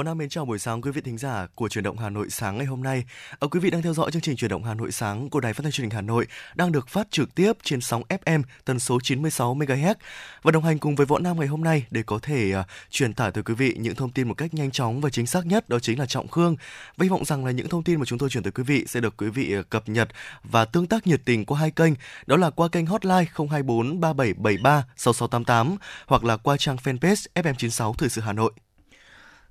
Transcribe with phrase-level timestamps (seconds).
[0.00, 2.26] Võ Nam mến chào buổi sáng quý vị thính giả của truyền động Hà Nội
[2.30, 3.04] sáng ngày hôm nay.
[3.38, 5.52] Ở quý vị đang theo dõi chương trình truyền động Hà Nội sáng của Đài
[5.52, 8.78] Phát thanh Truyền hình Hà Nội đang được phát trực tiếp trên sóng FM tần
[8.78, 9.94] số 96 MHz
[10.42, 13.14] và đồng hành cùng với Võ Nam ngày hôm nay để có thể uh, truyền
[13.14, 15.68] tải tới quý vị những thông tin một cách nhanh chóng và chính xác nhất
[15.68, 16.56] đó chính là Trọng Khương.
[16.96, 18.84] Và hy vọng rằng là những thông tin mà chúng tôi truyền tới quý vị
[18.88, 20.08] sẽ được quý vị uh, cập nhật
[20.42, 21.92] và tương tác nhiệt tình qua hai kênh,
[22.26, 28.08] đó là qua kênh hotline 024 3773 6688 hoặc là qua trang fanpage FM96 Thời
[28.08, 28.52] sự Hà Nội.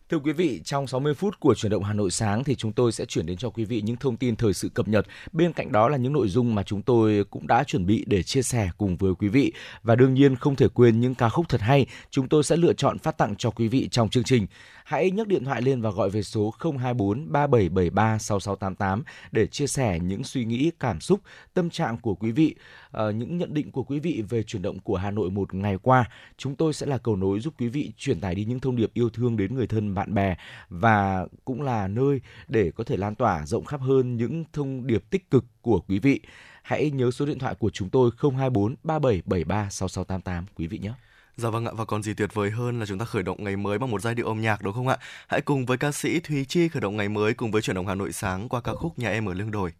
[0.09, 2.91] Thưa quý vị, trong 60 phút của chuyển động Hà Nội sáng thì chúng tôi
[2.91, 5.05] sẽ chuyển đến cho quý vị những thông tin thời sự cập nhật.
[5.31, 8.23] Bên cạnh đó là những nội dung mà chúng tôi cũng đã chuẩn bị để
[8.23, 9.53] chia sẻ cùng với quý vị.
[9.83, 12.73] Và đương nhiên không thể quên những ca khúc thật hay chúng tôi sẽ lựa
[12.73, 14.47] chọn phát tặng cho quý vị trong chương trình
[14.89, 19.99] hãy nhấc điện thoại lên và gọi về số 024 3773 6688 để chia sẻ
[19.99, 21.19] những suy nghĩ, cảm xúc,
[21.53, 22.55] tâm trạng của quý vị,
[22.97, 25.77] uh, những nhận định của quý vị về chuyển động của Hà Nội một ngày
[25.81, 26.09] qua.
[26.37, 28.93] Chúng tôi sẽ là cầu nối giúp quý vị truyền tải đi những thông điệp
[28.93, 30.35] yêu thương đến người thân bạn bè
[30.69, 35.03] và cũng là nơi để có thể lan tỏa rộng khắp hơn những thông điệp
[35.09, 36.21] tích cực của quý vị.
[36.63, 40.93] Hãy nhớ số điện thoại của chúng tôi 024 3773 6688 quý vị nhé.
[41.35, 43.57] Dạ vâng ạ, và còn gì tuyệt vời hơn là chúng ta khởi động ngày
[43.57, 44.97] mới bằng một giai điệu âm nhạc đúng không ạ?
[45.27, 47.87] Hãy cùng với ca sĩ Thúy Chi khởi động ngày mới cùng với chuyển động
[47.87, 49.71] Hà Nội sáng qua ca khúc Nhà em ở lưng đồi.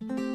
[0.00, 0.29] thank you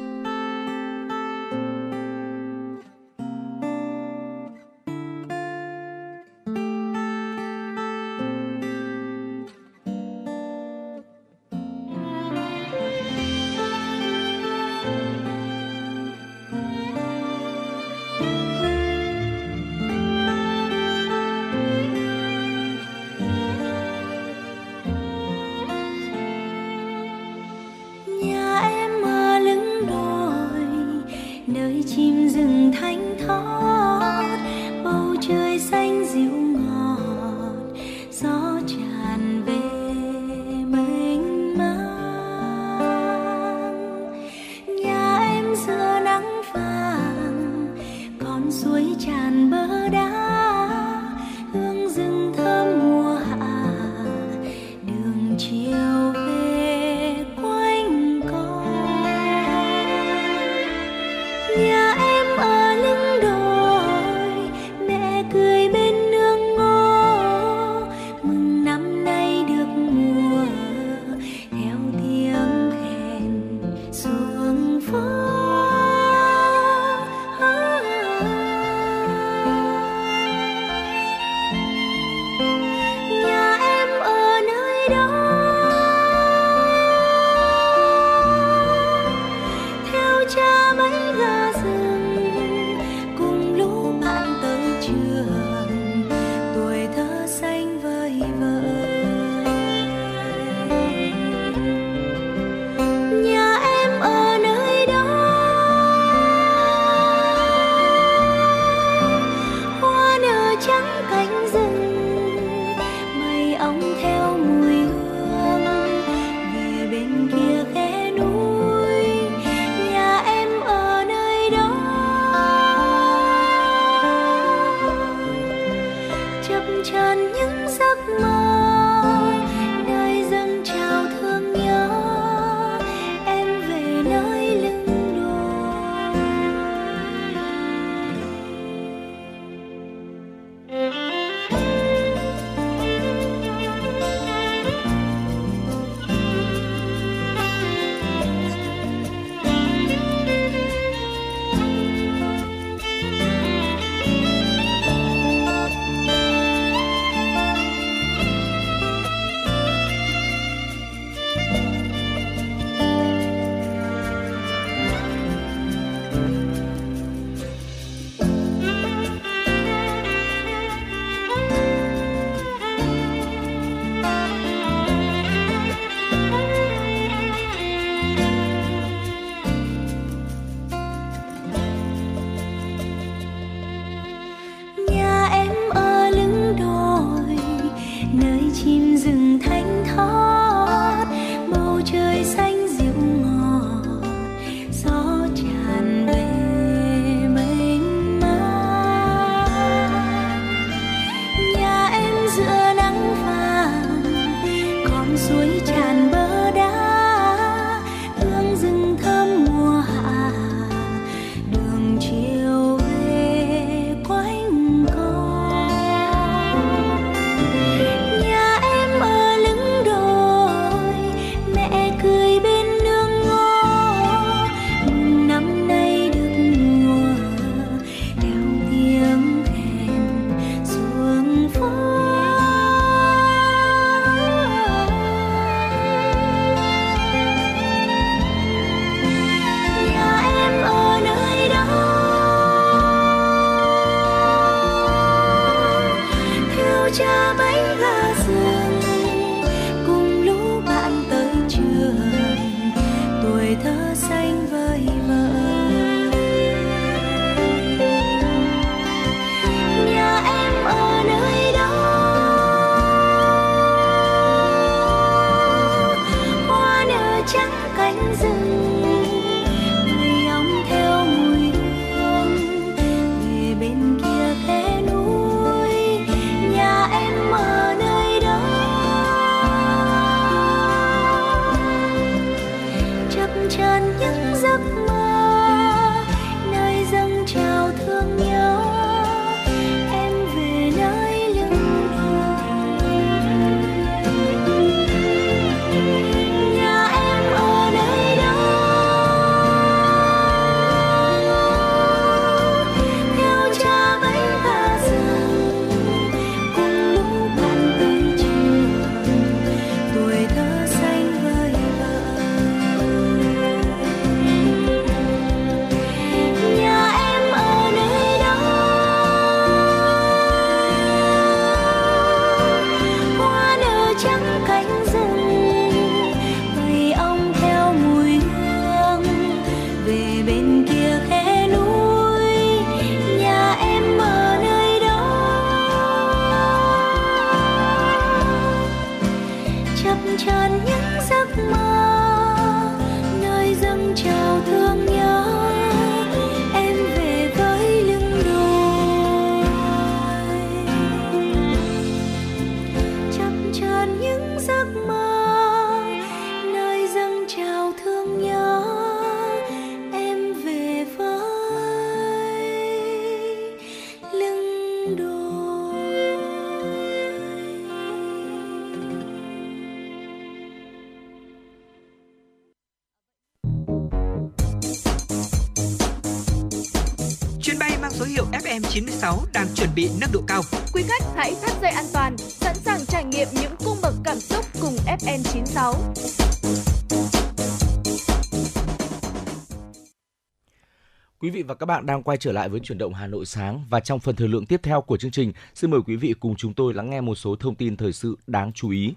[391.26, 393.64] Quý vị và các bạn đang quay trở lại với chuyển động Hà Nội sáng
[393.70, 396.36] và trong phần thời lượng tiếp theo của chương trình, xin mời quý vị cùng
[396.36, 398.94] chúng tôi lắng nghe một số thông tin thời sự đáng chú ý.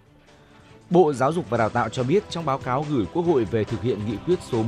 [0.90, 3.64] Bộ Giáo dục và Đào tạo cho biết trong báo cáo gửi Quốc hội về
[3.64, 4.64] thực hiện nghị quyết số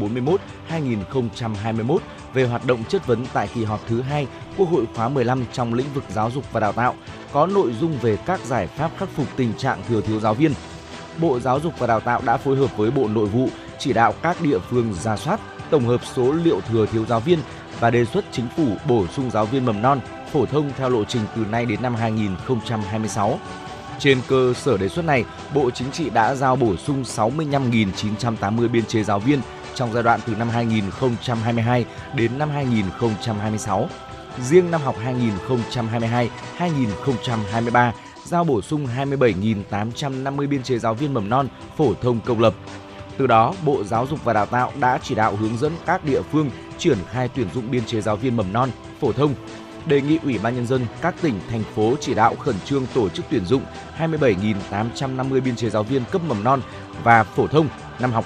[0.69, 1.97] 41/2021
[2.33, 5.73] về hoạt động chất vấn tại kỳ họp thứ hai Quốc hội khóa 15 trong
[5.73, 6.95] lĩnh vực giáo dục và đào tạo
[7.31, 10.51] có nội dung về các giải pháp khắc phục tình trạng thừa thiếu giáo viên.
[11.21, 14.13] Bộ Giáo dục và Đào tạo đã phối hợp với Bộ Nội vụ chỉ đạo
[14.21, 15.39] các địa phương ra soát,
[15.71, 17.39] tổng hợp số liệu thừa thiếu giáo viên
[17.79, 19.99] và đề xuất chính phủ bổ sung giáo viên mầm non,
[20.31, 23.39] phổ thông theo lộ trình từ nay đến năm 2026.
[23.99, 28.85] Trên cơ sở đề xuất này, Bộ Chính trị đã giao bổ sung 65.980 biên
[28.85, 29.41] chế giáo viên
[29.75, 31.85] trong giai đoạn từ năm 2022
[32.15, 33.89] đến năm 2026.
[34.39, 34.95] Riêng năm học
[36.59, 37.91] 2022-2023
[38.23, 41.47] giao bổ sung 27.850 biên chế giáo viên mầm non
[41.77, 42.53] phổ thông công lập.
[43.17, 46.21] Từ đó, Bộ Giáo dục và Đào tạo đã chỉ đạo hướng dẫn các địa
[46.21, 49.33] phương triển khai tuyển dụng biên chế giáo viên mầm non phổ thông
[49.85, 53.09] đề nghị Ủy ban nhân dân các tỉnh thành phố chỉ đạo khẩn trương tổ
[53.09, 53.63] chức tuyển dụng
[53.97, 56.61] 27.850 biên chế giáo viên cấp mầm non
[57.03, 57.67] và phổ thông
[57.99, 58.25] năm học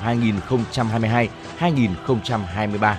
[1.59, 2.95] 2022-2023.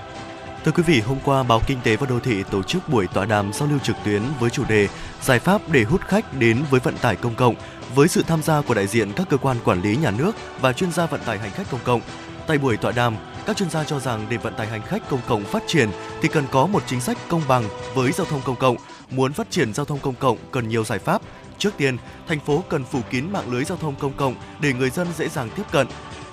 [0.66, 3.24] Thưa quý vị, hôm qua báo Kinh tế và Đô thị tổ chức buổi tọa
[3.24, 4.88] đàm giao lưu trực tuyến với chủ đề
[5.22, 7.54] Giải pháp để hút khách đến với vận tải công cộng
[7.94, 10.72] với sự tham gia của đại diện các cơ quan quản lý nhà nước và
[10.72, 12.00] chuyên gia vận tải hành khách công cộng.
[12.46, 15.20] Tại buổi tọa đàm, các chuyên gia cho rằng để vận tải hành khách công
[15.26, 15.88] cộng phát triển
[16.22, 18.76] thì cần có một chính sách công bằng với giao thông công cộng.
[19.10, 21.22] Muốn phát triển giao thông công cộng cần nhiều giải pháp.
[21.58, 21.96] Trước tiên,
[22.28, 25.28] thành phố cần phủ kín mạng lưới giao thông công cộng để người dân dễ
[25.28, 25.86] dàng tiếp cận.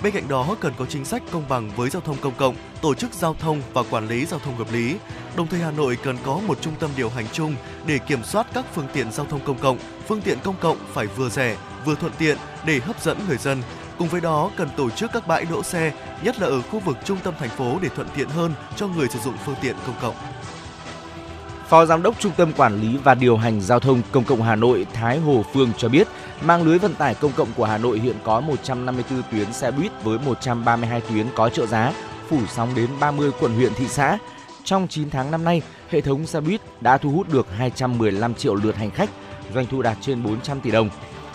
[0.03, 2.93] Bên cạnh đó cần có chính sách công bằng với giao thông công cộng, tổ
[2.93, 4.97] chức giao thông và quản lý giao thông hợp lý.
[5.35, 7.55] Đồng thời Hà Nội cần có một trung tâm điều hành chung
[7.85, 9.77] để kiểm soát các phương tiện giao thông công cộng.
[10.07, 13.61] Phương tiện công cộng phải vừa rẻ, vừa thuận tiện để hấp dẫn người dân,
[13.97, 15.91] Cùng với đó, cần tổ chức các bãi đỗ xe,
[16.23, 19.07] nhất là ở khu vực trung tâm thành phố để thuận tiện hơn cho người
[19.07, 20.15] sử dụng phương tiện công cộng.
[21.73, 24.55] Phó Giám đốc Trung tâm Quản lý và Điều hành Giao thông Công cộng Hà
[24.55, 26.07] Nội Thái Hồ Phương cho biết,
[26.45, 29.91] mạng lưới vận tải công cộng của Hà Nội hiện có 154 tuyến xe buýt
[30.03, 31.93] với 132 tuyến có trợ giá,
[32.29, 34.17] phủ sóng đến 30 quận huyện thị xã.
[34.63, 38.55] Trong 9 tháng năm nay, hệ thống xe buýt đã thu hút được 215 triệu
[38.55, 39.09] lượt hành khách,
[39.53, 40.89] doanh thu đạt trên 400 tỷ đồng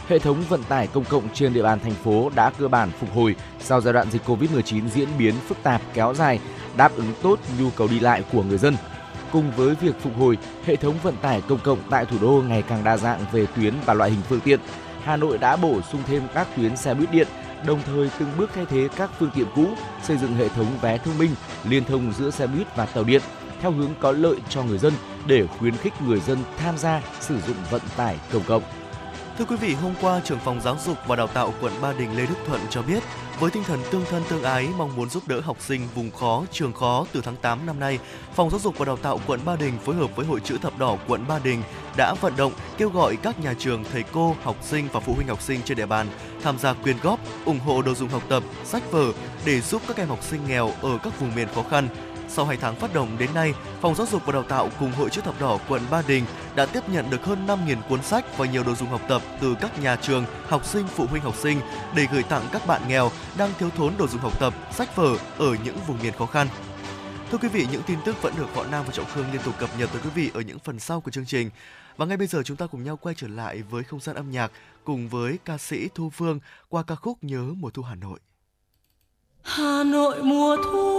[0.08, 3.14] hệ thống vận tải công cộng trên địa bàn thành phố đã cơ bản phục
[3.14, 6.40] hồi sau giai đoạn dịch Covid-19 diễn biến phức tạp kéo dài,
[6.76, 8.74] đáp ứng tốt nhu cầu đi lại của người dân
[9.32, 12.62] cùng với việc phục hồi, hệ thống vận tải công cộng tại thủ đô ngày
[12.62, 14.60] càng đa dạng về tuyến và loại hình phương tiện.
[15.04, 17.28] Hà Nội đã bổ sung thêm các tuyến xe buýt điện,
[17.66, 19.66] đồng thời từng bước thay thế các phương tiện cũ,
[20.02, 21.30] xây dựng hệ thống vé thông minh
[21.64, 23.22] liên thông giữa xe buýt và tàu điện
[23.60, 24.92] theo hướng có lợi cho người dân
[25.26, 28.62] để khuyến khích người dân tham gia sử dụng vận tải công cộng.
[29.38, 32.16] Thưa quý vị, hôm qua, trưởng phòng giáo dục và đào tạo quận Ba Đình
[32.16, 33.02] Lê Đức Thuận cho biết,
[33.40, 36.44] với tinh thần tương thân tương ái, mong muốn giúp đỡ học sinh vùng khó,
[36.52, 37.98] trường khó từ tháng 8 năm nay,
[38.34, 40.78] Phòng Giáo dục và Đào tạo quận Ba Đình phối hợp với Hội chữ thập
[40.78, 41.62] đỏ quận Ba Đình
[41.96, 45.28] đã vận động kêu gọi các nhà trường, thầy cô, học sinh và phụ huynh
[45.28, 46.06] học sinh trên địa bàn
[46.42, 49.12] tham gia quyên góp, ủng hộ đồ dùng học tập, sách vở
[49.44, 51.88] để giúp các em học sinh nghèo ở các vùng miền khó khăn
[52.28, 55.10] sau 2 tháng phát động đến nay, Phòng Giáo dục và Đào tạo cùng Hội
[55.10, 56.24] chữ thập đỏ quận Ba Đình
[56.56, 59.54] đã tiếp nhận được hơn 5.000 cuốn sách và nhiều đồ dùng học tập từ
[59.60, 61.60] các nhà trường, học sinh, phụ huynh học sinh
[61.94, 65.16] để gửi tặng các bạn nghèo đang thiếu thốn đồ dùng học tập, sách vở
[65.38, 66.48] ở những vùng miền khó khăn.
[67.30, 69.54] Thưa quý vị, những tin tức vẫn được Võ Nam và Trọng Khương liên tục
[69.58, 71.50] cập nhật tới quý vị ở những phần sau của chương trình.
[71.96, 74.30] Và ngay bây giờ chúng ta cùng nhau quay trở lại với không gian âm
[74.30, 74.52] nhạc
[74.84, 78.18] cùng với ca sĩ Thu Phương qua ca khúc Nhớ mùa thu Hà Nội.
[79.42, 80.97] Hà Nội mùa thu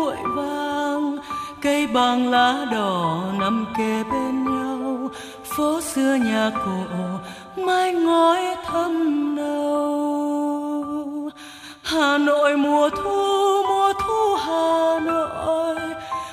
[0.00, 1.18] cây vàng
[1.62, 5.10] cây bằng lá đỏ nằm kề bên nhau.
[5.56, 6.84] Phố xưa nhà cổ,
[7.64, 8.92] mái ngói thâm
[9.36, 11.30] nâu.
[11.82, 15.76] Hà Nội mùa thu mùa thu Hà Nội.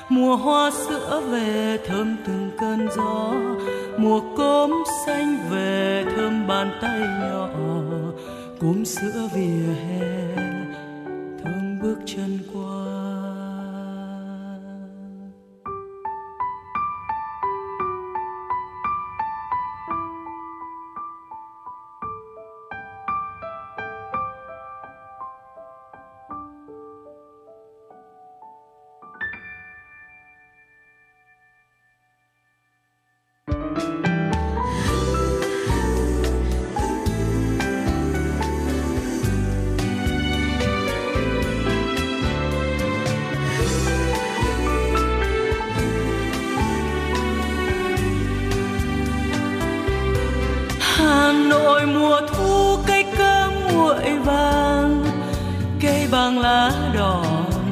[0.08, 3.32] Mùa hoa sữa về thơm từng cơn gió.
[3.98, 7.48] Mùa cốm xanh về thơm bàn tay nhỏ.
[8.60, 10.36] Cốm sữa vỉa hè,
[11.44, 12.99] thơm bước chân qua.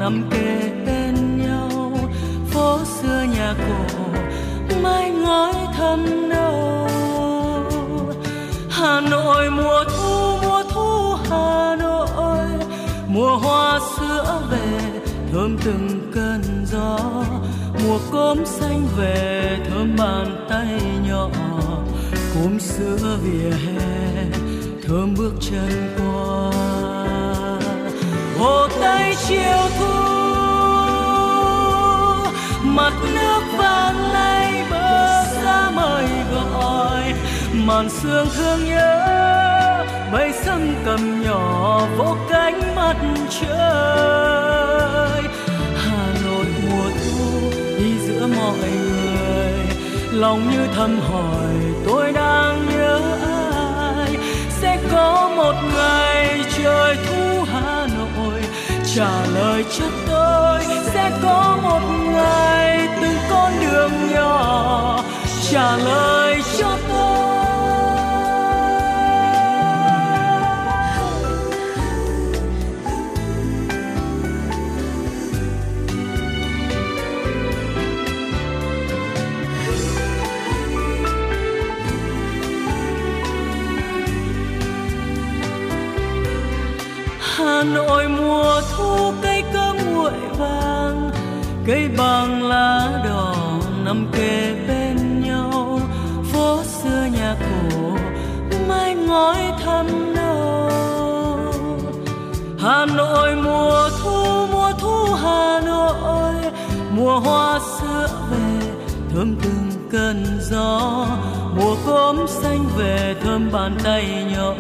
[0.08, 1.92] làm kề bên nhau,
[2.50, 4.04] phố xưa nhà cổ,
[4.82, 6.88] mái ngói thâm nâu.
[8.70, 12.46] Hà nội mùa thu mùa thu hà nội,
[13.08, 15.00] mùa hoa sữa về,
[15.32, 16.98] thơm từng cơn gió.
[17.84, 21.30] Mùa cốm xanh về, thơm bàn tay nhỏ.
[22.34, 24.24] Cốm sữa vỉa hè,
[24.86, 26.67] thơm bước chân qua
[28.38, 29.94] hồ tây chiều thu,
[32.62, 37.14] mặt nước vàng lay bờ xa mời gọi
[37.52, 39.04] màn sương thương nhớ
[40.12, 42.96] bay sân cầm nhỏ vỗ cánh mặt
[43.40, 45.22] trời
[45.76, 49.52] hà nội mùa thu, đi giữa mọi người.
[50.12, 51.54] Lòng như thầm hỏi,
[51.86, 53.00] tôi đang nhớ
[53.96, 54.16] ai?
[54.50, 57.37] Sẽ có một ngày trời thu
[58.98, 60.62] trả lời cho tôi,
[60.92, 61.80] sẽ có một
[62.12, 65.04] ngày từng con đường nhỏ.
[65.50, 66.98] Trả lời cho tôi.
[87.36, 88.07] Hà Nội
[91.98, 93.34] băng lá đỏ
[93.84, 95.80] nằm kề bên nhau.
[96.32, 97.96] Phố xưa nhà cổ,
[98.68, 100.70] mái ngói thăm nâu.
[102.58, 106.34] Hà nội mùa thu mùa thu hà nội.
[106.90, 108.68] Mùa hoa sữa về,
[109.14, 111.06] thơm từng cơn gió.
[111.56, 114.54] Mùa cốm xanh về, thơm bàn tay nhỏ.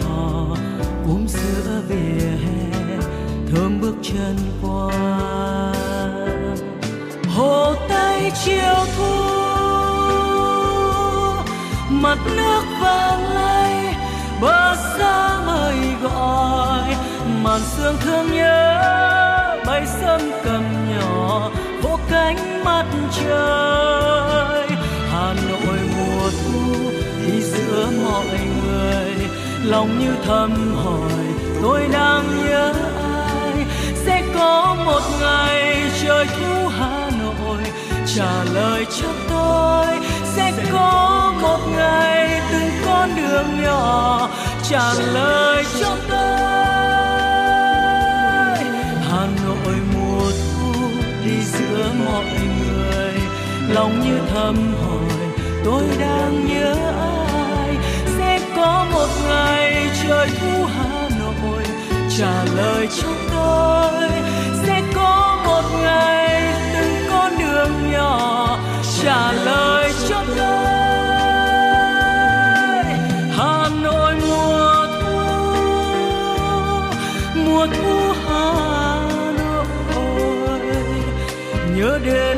[1.06, 2.98] Cúm sữa vỉa hè,
[3.52, 4.88] thơm bước chân qua
[7.38, 9.14] hồ tây chiều thu,
[11.90, 13.94] mặt nước vàng lay,
[14.40, 16.96] bờ xa mời gọi,
[17.42, 18.84] màn sương thương nhớ
[19.66, 21.50] bay sơn cầm nhỏ
[21.82, 24.68] vỗ cánh mặt trời.
[25.12, 26.90] Hà nội mùa thu,
[27.26, 29.12] đi giữa mọi người,
[29.64, 31.24] lòng như thầm hỏi,
[31.62, 33.66] tôi đang nhớ ai?
[33.94, 37.07] Sẽ có một ngày trời thu hà
[38.16, 39.86] trả lời cho tôi.
[40.24, 44.28] Sẽ có một ngày từng con đường nhỏ
[44.70, 46.18] trả lời cho tôi.
[49.10, 50.72] Hà nội mùa thu
[51.24, 53.14] đi giữa mọi người,
[53.68, 55.18] lòng như thầm hỏi
[55.64, 57.76] tôi đang nhớ ai.
[58.18, 61.64] Sẽ có một ngày trời thu hà nội
[62.18, 64.10] trả lời cho tôi.
[64.66, 66.27] Sẽ có một ngày
[67.68, 68.58] con nhỏ,
[69.02, 70.46] trả lời cho tôi.
[73.36, 75.18] Hà nội mùa thu
[77.44, 78.50] mùa thu hà
[79.38, 80.60] nội.
[81.76, 82.37] Nhớ đến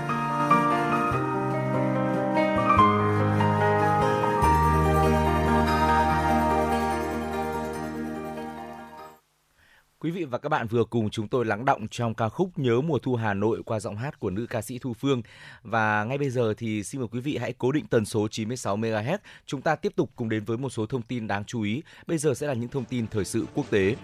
[10.31, 13.15] và các bạn vừa cùng chúng tôi lắng động trong ca khúc Nhớ mùa thu
[13.15, 15.21] Hà Nội qua giọng hát của nữ ca sĩ Thu Phương.
[15.63, 18.77] Và ngay bây giờ thì xin mời quý vị hãy cố định tần số 96
[18.77, 19.17] MHz.
[19.45, 21.83] Chúng ta tiếp tục cùng đến với một số thông tin đáng chú ý.
[22.07, 23.95] Bây giờ sẽ là những thông tin thời sự quốc tế.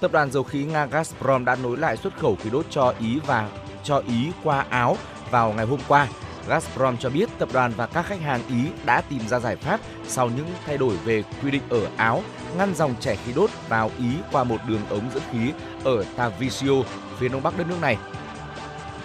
[0.00, 3.20] Tập đoàn dầu khí Nga Gazprom đã nối lại xuất khẩu khí đốt cho Ý
[3.26, 3.50] và
[3.84, 4.96] cho Ý qua Áo
[5.30, 6.08] vào ngày hôm qua.
[6.48, 9.80] Gazprom cho biết tập đoàn và các khách hàng Ý đã tìm ra giải pháp
[10.06, 12.22] sau những thay đổi về quy định ở Áo
[12.56, 15.52] ngăn dòng chảy khí đốt vào Ý qua một đường ống dẫn khí
[15.84, 16.72] ở Tavisio,
[17.18, 17.96] phía đông bắc đất nước này.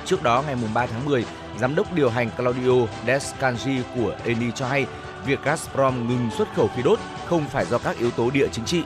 [0.05, 1.25] Trước đó, ngày 3 tháng 10,
[1.59, 4.85] giám đốc điều hành Claudio Descanji của Eni cho hay
[5.25, 8.65] việc Gazprom ngừng xuất khẩu khí đốt không phải do các yếu tố địa chính
[8.65, 8.83] trị.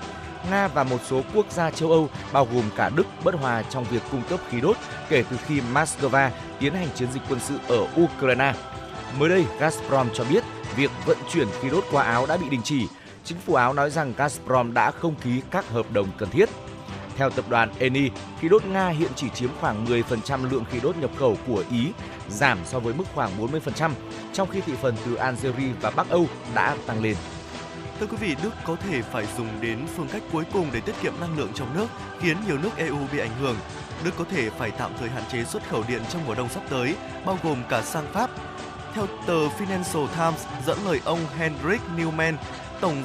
[0.52, 3.84] Nga và một số quốc gia châu Âu, bao gồm cả Đức, bất hòa trong
[3.84, 4.78] việc cung cấp khí đốt
[5.10, 8.54] kể từ khi Moscow tiến hành chiến dịch quân sự ở Ukraine.
[9.20, 10.44] Mới đây, Gazprom cho biết
[10.76, 12.88] việc vận chuyển khí đốt qua Áo đã bị đình chỉ.
[13.28, 16.50] Chính phủ Áo nói rằng Gazprom đã không ký các hợp đồng cần thiết.
[17.18, 18.10] Theo tập đoàn Eni,
[18.40, 21.92] khí đốt Nga hiện chỉ chiếm khoảng 10% lượng khí đốt nhập khẩu của Ý,
[22.30, 23.92] giảm so với mức khoảng 40%,
[24.34, 27.16] trong khi thị phần từ Algeria và Bắc Âu đã tăng lên.
[28.00, 30.96] Thưa quý vị, Đức có thể phải dùng đến phương cách cuối cùng để tiết
[31.02, 31.88] kiệm năng lượng trong nước,
[32.20, 33.56] khiến nhiều nước EU bị ảnh hưởng.
[34.04, 36.64] Đức có thể phải tạm thời hạn chế xuất khẩu điện trong mùa đông sắp
[36.70, 38.30] tới, bao gồm cả sang Pháp.
[38.94, 42.34] Theo tờ Financial Times dẫn lời ông Hendrik Newman,
[42.82, 43.04] tổng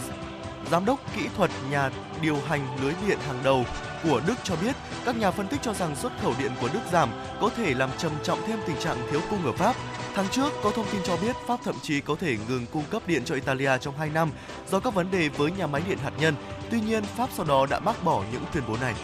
[0.70, 3.64] giám đốc kỹ thuật nhà điều hành lưới điện hàng đầu
[4.04, 6.80] của Đức cho biết, các nhà phân tích cho rằng xuất khẩu điện của Đức
[6.92, 7.08] giảm
[7.40, 9.76] có thể làm trầm trọng thêm tình trạng thiếu cung ở Pháp.
[10.14, 13.02] Tháng trước, có thông tin cho biết Pháp thậm chí có thể ngừng cung cấp
[13.06, 14.30] điện cho Italia trong 2 năm
[14.70, 16.34] do các vấn đề với nhà máy điện hạt nhân.
[16.70, 18.94] Tuy nhiên, Pháp sau đó đã bác bỏ những tuyên bố này.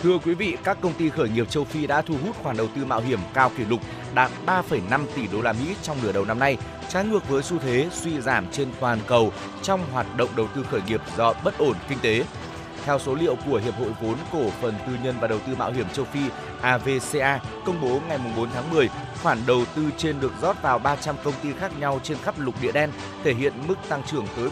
[0.00, 2.68] Thưa quý vị, các công ty khởi nghiệp châu Phi đã thu hút khoản đầu
[2.76, 3.80] tư mạo hiểm cao kỷ lục
[4.14, 6.56] đạt 3,5 tỷ đô la Mỹ trong nửa đầu năm nay,
[6.88, 10.66] trái ngược với xu thế suy giảm trên toàn cầu trong hoạt động đầu tư
[10.70, 12.24] khởi nghiệp do bất ổn kinh tế.
[12.84, 15.72] Theo số liệu của Hiệp hội vốn cổ phần tư nhân và đầu tư mạo
[15.72, 16.20] hiểm châu Phi
[16.60, 18.88] AVCA công bố ngày 4 tháng 10,
[19.22, 22.54] khoản đầu tư trên được rót vào 300 công ty khác nhau trên khắp lục
[22.62, 22.90] địa đen,
[23.24, 24.48] thể hiện mức tăng trưởng tới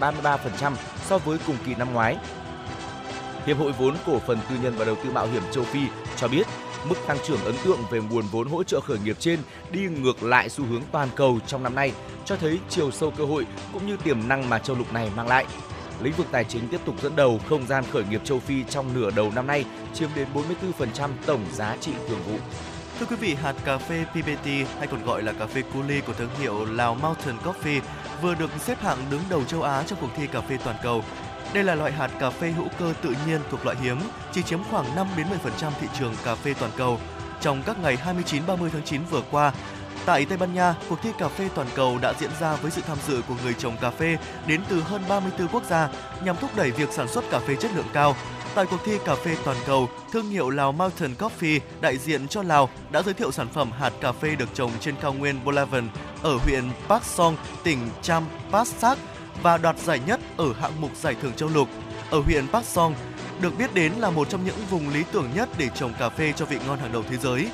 [0.00, 0.72] 133%
[1.06, 2.16] so với cùng kỳ năm ngoái.
[3.48, 5.80] Hiệp hội vốn cổ phần tư nhân và đầu tư mạo hiểm châu Phi
[6.16, 6.46] cho biết
[6.88, 9.38] mức tăng trưởng ấn tượng về nguồn vốn hỗ trợ khởi nghiệp trên
[9.70, 11.92] đi ngược lại xu hướng toàn cầu trong năm nay,
[12.24, 15.28] cho thấy chiều sâu cơ hội cũng như tiềm năng mà châu lục này mang
[15.28, 15.46] lại.
[16.02, 18.94] Lĩnh vực tài chính tiếp tục dẫn đầu không gian khởi nghiệp châu Phi trong
[18.94, 20.28] nửa đầu năm nay, chiếm đến
[20.80, 22.38] 44% tổng giá trị thường vụ.
[23.00, 24.46] Thưa quý vị, hạt cà phê PBT
[24.78, 27.80] hay còn gọi là cà phê cu ly của thương hiệu Lào Mountain Coffee
[28.22, 31.04] vừa được xếp hạng đứng đầu châu Á trong cuộc thi cà phê toàn cầu.
[31.54, 33.98] Đây là loại hạt cà phê hữu cơ tự nhiên thuộc loại hiếm,
[34.32, 35.26] chỉ chiếm khoảng 5 đến
[35.60, 36.98] 10% thị trường cà phê toàn cầu.
[37.40, 39.52] Trong các ngày 29 30 tháng 9 vừa qua,
[40.08, 42.82] Tại Tây Ban Nha, cuộc thi cà phê toàn cầu đã diễn ra với sự
[42.86, 45.88] tham dự của người trồng cà phê đến từ hơn 34 quốc gia
[46.24, 48.16] nhằm thúc đẩy việc sản xuất cà phê chất lượng cao.
[48.54, 52.42] Tại cuộc thi cà phê toàn cầu, thương hiệu Lào Mountain Coffee đại diện cho
[52.42, 55.88] Lào đã giới thiệu sản phẩm hạt cà phê được trồng trên cao nguyên Bolaven
[56.22, 58.98] ở huyện park Song, tỉnh Champasak
[59.42, 61.68] và đoạt giải nhất ở hạng mục giải thưởng châu lục.
[62.10, 62.94] Ở huyện Park Song,
[63.40, 66.32] được biết đến là một trong những vùng lý tưởng nhất để trồng cà phê
[66.36, 67.50] cho vị ngon hàng đầu thế giới.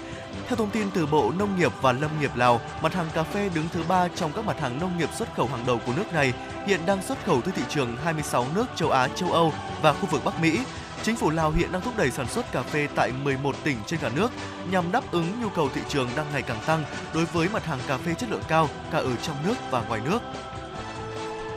[0.47, 3.51] Theo thông tin từ Bộ Nông nghiệp và Lâm nghiệp Lào, mặt hàng cà phê
[3.55, 6.13] đứng thứ ba trong các mặt hàng nông nghiệp xuất khẩu hàng đầu của nước
[6.13, 6.33] này,
[6.67, 10.07] hiện đang xuất khẩu tới thị trường 26 nước châu Á, châu Âu và khu
[10.07, 10.61] vực Bắc Mỹ.
[11.03, 14.01] Chính phủ Lào hiện đang thúc đẩy sản xuất cà phê tại 11 tỉnh trên
[14.01, 14.31] cả nước
[14.71, 17.79] nhằm đáp ứng nhu cầu thị trường đang ngày càng tăng đối với mặt hàng
[17.87, 20.19] cà phê chất lượng cao cả ở trong nước và ngoài nước.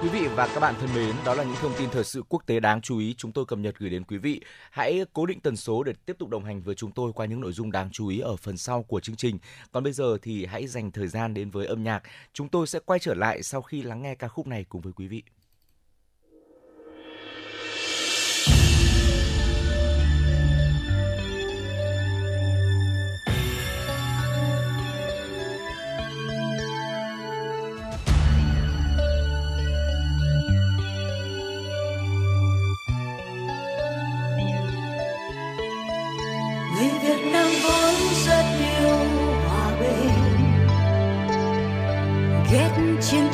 [0.01, 2.43] Quý vị và các bạn thân mến, đó là những thông tin thời sự quốc
[2.45, 4.41] tế đáng chú ý chúng tôi cập nhật gửi đến quý vị.
[4.71, 7.41] Hãy cố định tần số để tiếp tục đồng hành với chúng tôi qua những
[7.41, 9.39] nội dung đáng chú ý ở phần sau của chương trình.
[9.71, 12.03] Còn bây giờ thì hãy dành thời gian đến với âm nhạc.
[12.33, 14.93] Chúng tôi sẽ quay trở lại sau khi lắng nghe ca khúc này cùng với
[14.93, 15.23] quý vị.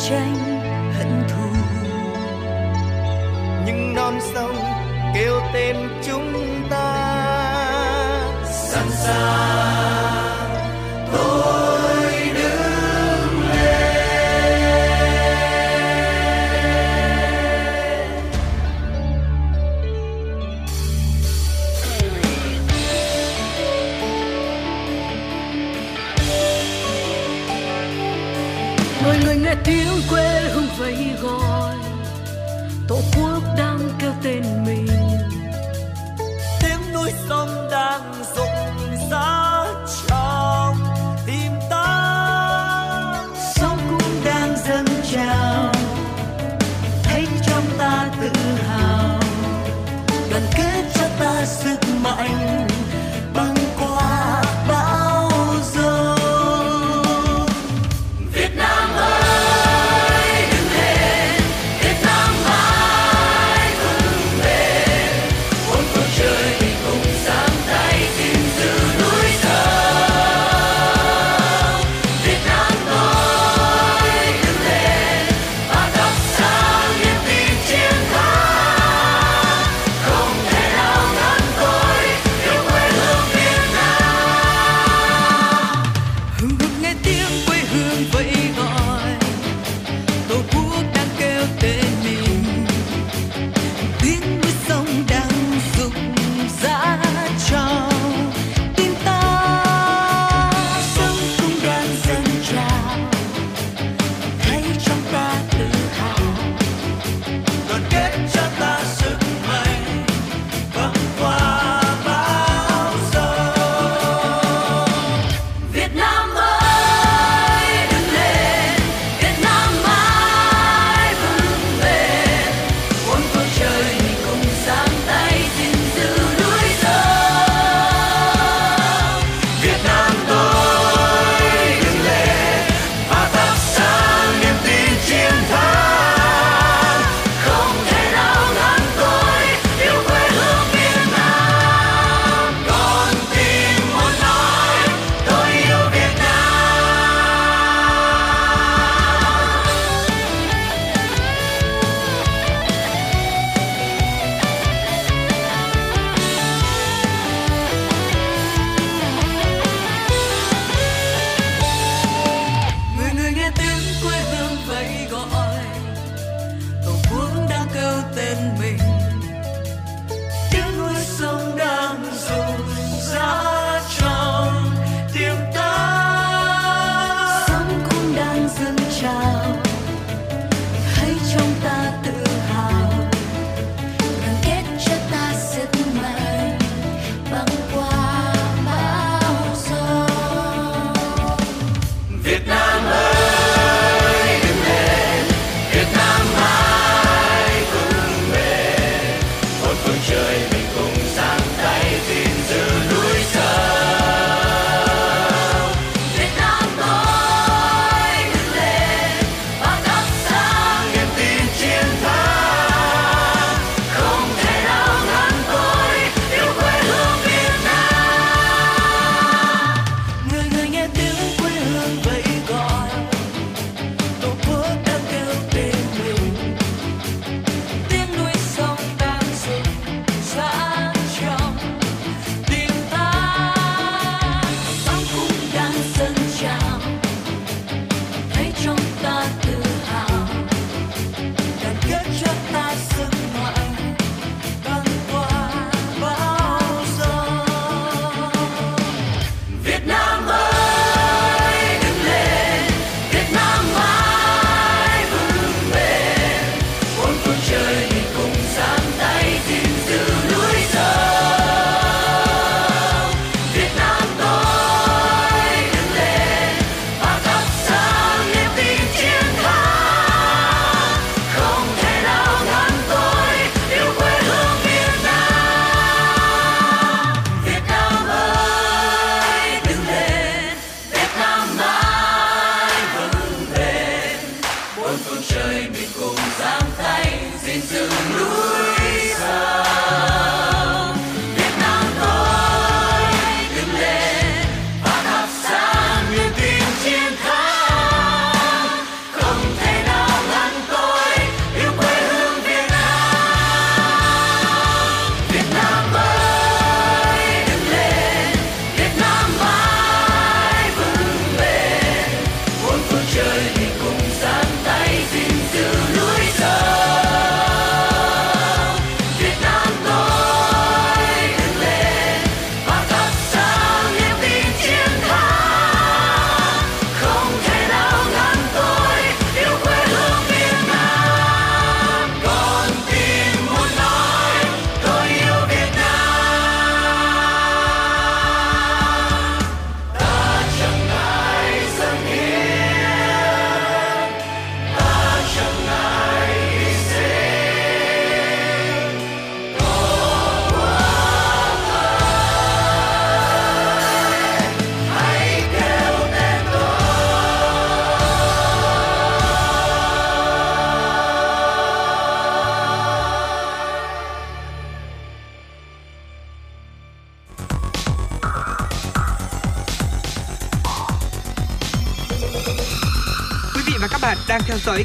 [0.09, 0.61] Tranh
[0.97, 1.49] hận thù.
[3.65, 4.55] Nhưng non sông
[5.15, 5.75] kêu tên
[6.07, 6.33] chúng
[6.69, 7.09] ta.
[8.45, 9.82] Sẵn sàng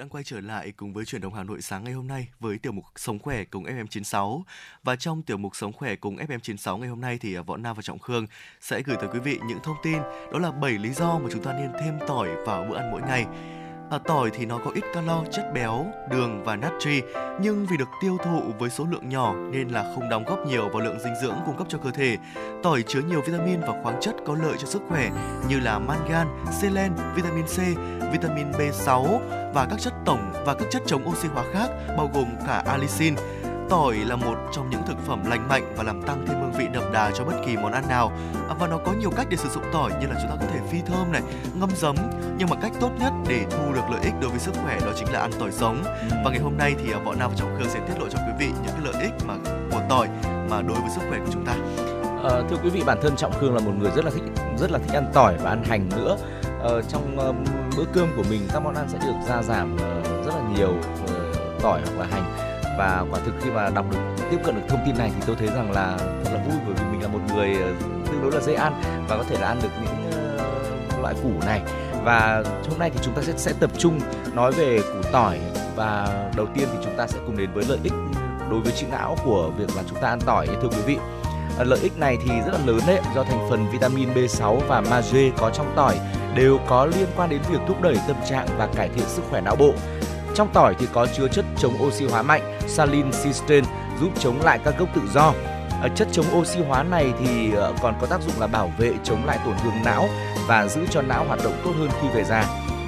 [0.00, 2.58] đang quay trở lại cùng với chuyển động Hà Nội sáng ngày hôm nay với
[2.58, 4.42] tiểu mục Sống khỏe cùng FM96.
[4.84, 7.76] Và trong tiểu mục Sống khỏe cùng FM96 ngày hôm nay thì à, Võ Nam
[7.76, 8.26] và Trọng Khương
[8.60, 9.98] sẽ gửi tới quý vị những thông tin
[10.32, 13.00] đó là 7 lý do mà chúng ta nên thêm tỏi vào bữa ăn mỗi
[13.00, 13.26] ngày.
[13.90, 17.02] À, tỏi thì nó có ít calo, chất béo, đường và natri
[17.40, 20.68] nhưng vì được tiêu thụ với số lượng nhỏ nên là không đóng góp nhiều
[20.68, 22.16] vào lượng dinh dưỡng cung cấp cho cơ thể.
[22.62, 25.10] Tỏi chứa nhiều vitamin và khoáng chất có lợi cho sức khỏe
[25.48, 26.26] như là mangan,
[26.60, 27.56] selen, vitamin C,
[28.12, 29.18] vitamin B6
[29.54, 33.14] và các chất tổng và các chất chống oxy hóa khác bao gồm cả allicin.
[33.70, 36.66] Tỏi là một trong những thực phẩm lành mạnh và làm tăng thêm hương vị
[36.72, 38.12] đậm đà cho bất kỳ món ăn nào.
[38.48, 40.52] À, và nó có nhiều cách để sử dụng tỏi như là chúng ta có
[40.52, 41.22] thể phi thơm này,
[41.54, 41.96] ngâm giấm.
[42.38, 44.92] Nhưng mà cách tốt nhất để thu được lợi ích đối với sức khỏe đó
[44.96, 45.82] chính là ăn tỏi sống.
[46.24, 48.18] Và ngày hôm nay thì à, Võ Nam và Trọng Khương sẽ tiết lộ cho
[48.18, 49.34] quý vị những cái lợi ích mà
[49.70, 50.08] của tỏi
[50.50, 51.54] mà đối với sức khỏe của chúng ta.
[52.22, 54.24] Ờ, thưa quý vị, bản thân Trọng Khương là một người rất là thích
[54.58, 56.16] rất là thích ăn tỏi và ăn hành nữa.
[56.60, 57.36] Ờ, trong um,
[57.76, 59.80] bữa cơm của mình các món ăn sẽ được gia giảm uh,
[60.26, 60.70] rất là nhiều
[61.04, 62.49] uh, tỏi hoặc là hành
[62.80, 63.98] và quả thực khi mà đọc được,
[64.30, 66.74] tiếp cận được thông tin này thì tôi thấy rằng là thật là vui bởi
[66.74, 67.72] vì mình là một người ờ,
[68.06, 71.30] tương đối là dễ ăn và có thể là ăn được những ờ, loại củ
[71.46, 71.62] này
[72.04, 74.00] và hôm nay thì chúng ta sẽ sẽ tập trung
[74.34, 75.38] nói về củ tỏi
[75.76, 77.92] và đầu tiên thì chúng ta sẽ cùng đến với lợi ích
[78.50, 80.96] đối với trí não của việc là chúng ta ăn tỏi thưa quý vị
[81.58, 84.80] ờ, lợi ích này thì rất là lớn đấy, do thành phần vitamin B6 và
[84.80, 85.98] magie có trong tỏi
[86.34, 89.40] đều có liên quan đến việc thúc đẩy tâm trạng và cải thiện sức khỏe
[89.40, 89.72] não bộ.
[90.34, 93.68] Trong tỏi thì có chứa chất chống oxy hóa mạnh salin cysteine
[94.00, 95.32] giúp chống lại các gốc tự do.
[95.82, 98.92] Ờ, chất chống oxy hóa này thì ờ, còn có tác dụng là bảo vệ
[99.04, 100.08] chống lại tổn thương não
[100.46, 102.44] và giữ cho não hoạt động tốt hơn khi về già.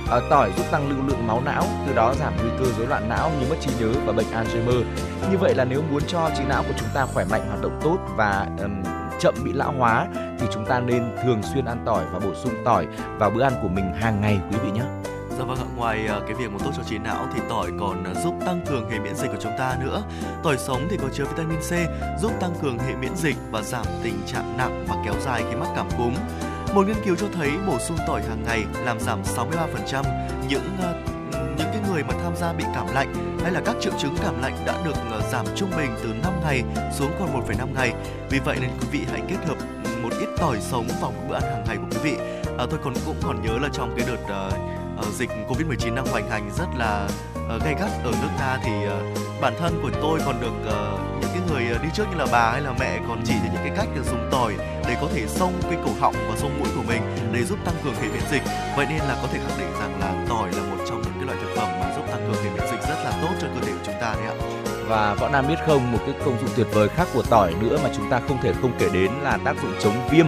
[0.08, 3.08] Ờ, tỏi giúp tăng lưu lượng máu não, từ đó giảm nguy cơ rối loạn
[3.08, 4.82] não như mất trí nhớ và bệnh Alzheimer.
[5.30, 7.80] Như vậy là nếu muốn cho trí não của chúng ta khỏe mạnh hoạt động
[7.84, 8.82] tốt và um,
[9.20, 10.06] chậm bị lão hóa
[10.38, 12.86] thì chúng ta nên thường xuyên ăn tỏi và bổ sung tỏi
[13.18, 15.11] vào bữa ăn của mình hàng ngày quý vị nhé.
[15.38, 18.04] Dạ vâng ạ, ngoài ờ, cái việc mà tốt cho trí não thì tỏi còn
[18.04, 20.02] ờ, giúp tăng cường hệ miễn dịch của chúng ta nữa.
[20.42, 21.72] Tỏi sống thì có chứa vitamin C
[22.20, 25.56] giúp tăng cường hệ miễn dịch và giảm tình trạng nặng và kéo dài khi
[25.56, 26.14] mắc cảm cúm.
[26.74, 30.04] Một nghiên cứu cho thấy bổ sung tỏi hàng ngày làm giảm 63%
[30.48, 30.94] những ờ,
[31.32, 34.42] những cái người mà tham gia bị cảm lạnh hay là các triệu chứng cảm
[34.42, 34.96] lạnh đã được
[35.32, 37.92] giảm trung bình từ 5 ngày xuống còn 1,5 ngày.
[38.30, 39.56] Vì vậy nên quý vị hãy kết hợp
[40.02, 42.16] một ít tỏi sống vào một bữa ăn hàng ngày của quý vị.
[42.58, 44.71] À, tôi còn cũng còn nhớ là trong cái đợt uh,
[45.02, 48.70] Ờ, dịch Covid-19 đang hoành hành rất là uh, gay gắt ở nước ta thì
[48.86, 52.26] uh, bản thân của tôi còn được uh, những cái người đi trước như là
[52.32, 54.54] bà hay là mẹ còn chỉ cho những cái cách được dùng tỏi
[54.88, 57.74] để có thể xông cái cổ họng và xông mũi của mình để giúp tăng
[57.84, 58.42] cường hệ miễn dịch.
[58.76, 61.24] Vậy nên là có thể khẳng định rằng là tỏi là một trong những cái
[61.26, 63.66] loại thực phẩm mà giúp tăng cường hệ miễn dịch rất là tốt cho cơ
[63.66, 64.34] thể của chúng ta đấy ạ.
[64.88, 67.78] Và Võ Nam biết không, một cái công dụng tuyệt vời khác của tỏi nữa
[67.84, 70.26] mà chúng ta không thể không kể đến là tác dụng chống viêm.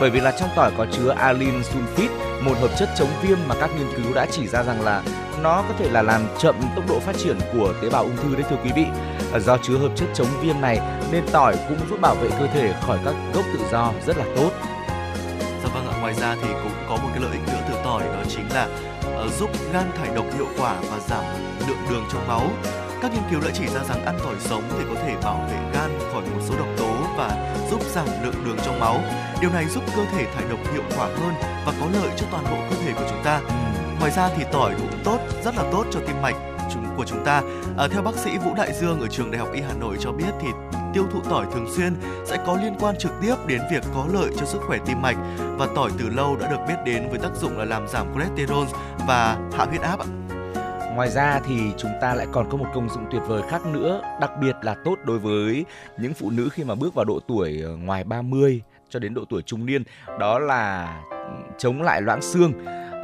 [0.00, 2.08] Bởi vì là trong tỏi có chứa alin sulfit,
[2.46, 5.02] một hợp chất chống viêm mà các nghiên cứu đã chỉ ra rằng là
[5.42, 8.34] nó có thể là làm chậm tốc độ phát triển của tế bào ung thư
[8.34, 8.84] đấy thưa quý vị.
[9.32, 10.80] À, do chứa hợp chất chống viêm này
[11.12, 14.24] nên tỏi cũng giúp bảo vệ cơ thể khỏi các gốc tự do rất là
[14.36, 14.50] tốt.
[15.62, 18.02] Dạ vâng ạ, ngoài ra thì cũng có một cái lợi ích nữa từ tỏi
[18.02, 18.68] đó chính là
[19.24, 21.24] uh, giúp gan thải độc hiệu quả và giảm
[21.68, 22.50] lượng đường trong máu.
[23.02, 25.58] Các nghiên cứu đã chỉ ra rằng ăn tỏi sống thì có thể bảo vệ
[25.72, 29.00] gan khỏi một số độc tố và giúp giảm lượng đường trong máu.
[29.40, 31.34] Điều này giúp cơ thể thải độc hiệu quả hơn
[31.66, 33.40] và có lợi cho toàn bộ cơ thể của chúng ta.
[34.00, 36.36] Ngoài ra thì tỏi cũng tốt, rất là tốt cho tim mạch
[36.72, 37.42] chúng của chúng ta.
[37.78, 40.12] À, theo bác sĩ Vũ Đại Dương ở trường Đại học Y Hà Nội cho
[40.12, 40.48] biết thì
[40.94, 44.30] tiêu thụ tỏi thường xuyên sẽ có liên quan trực tiếp đến việc có lợi
[44.38, 47.36] cho sức khỏe tim mạch và tỏi từ lâu đã được biết đến với tác
[47.36, 48.66] dụng là làm giảm cholesterol
[49.06, 49.98] và hạ huyết áp
[50.96, 54.00] Ngoài ra thì chúng ta lại còn có một công dụng tuyệt vời khác nữa,
[54.20, 55.64] đặc biệt là tốt đối với
[55.98, 59.24] những phụ nữ khi mà bước vào độ tuổi ờ, ngoài 30 cho đến độ
[59.28, 59.82] tuổi trung niên,
[60.18, 62.52] đó là ừ, chống lại loãng xương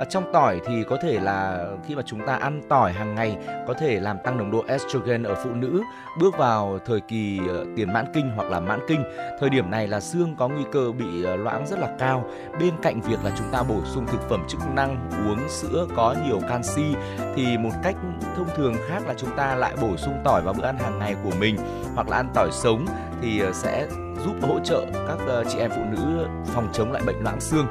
[0.03, 3.37] ở trong tỏi thì có thể là khi mà chúng ta ăn tỏi hàng ngày
[3.69, 5.83] có thể làm tăng nồng độ estrogen ở phụ nữ
[6.19, 9.05] bước vào thời kỳ ờ, tiền mãn kinh hoặc là mãn kinh.
[9.41, 12.31] Thời điểm này là xương có nguy cơ bị ờ, loãng rất là cao.
[12.61, 16.15] Bên cạnh việc là chúng ta bổ sung thực phẩm chức năng, uống sữa có
[16.27, 16.95] nhiều canxi
[17.37, 17.97] thì một cách
[18.37, 21.17] thông thường khác là chúng ta lại bổ sung tỏi vào bữa ăn hàng ngày
[21.25, 21.57] của mình
[21.95, 22.87] hoặc là ăn tỏi sống
[23.23, 23.87] thì ờ, sẽ
[24.25, 27.67] giúp hỗ trợ các ờ, chị em phụ nữ phòng chống lại bệnh loãng xương.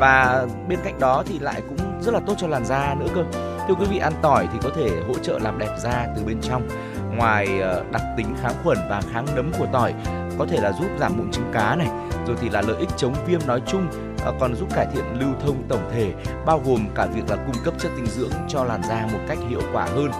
[0.00, 3.24] Và bên cạnh đó thì lại cũng rất là tốt cho làn da nữa cơ.
[3.68, 6.40] Thưa quý vị ăn tỏi thì có thể hỗ trợ làm đẹp da từ bên
[6.40, 6.68] trong.
[7.16, 9.94] Ngoài ờ, đặc tính kháng khuẩn và kháng nấm của tỏi
[10.38, 11.88] có thể là giúp giảm mụn trứng cá này
[12.26, 13.86] rồi thì là lợi ích chống viêm nói chung
[14.24, 16.12] ờ, còn giúp cải thiện lưu thông tổng thể,
[16.46, 19.38] bao gồm cả việc là cung cấp chất dinh dưỡng cho làn da một cách
[19.48, 20.10] hiệu quả hơn.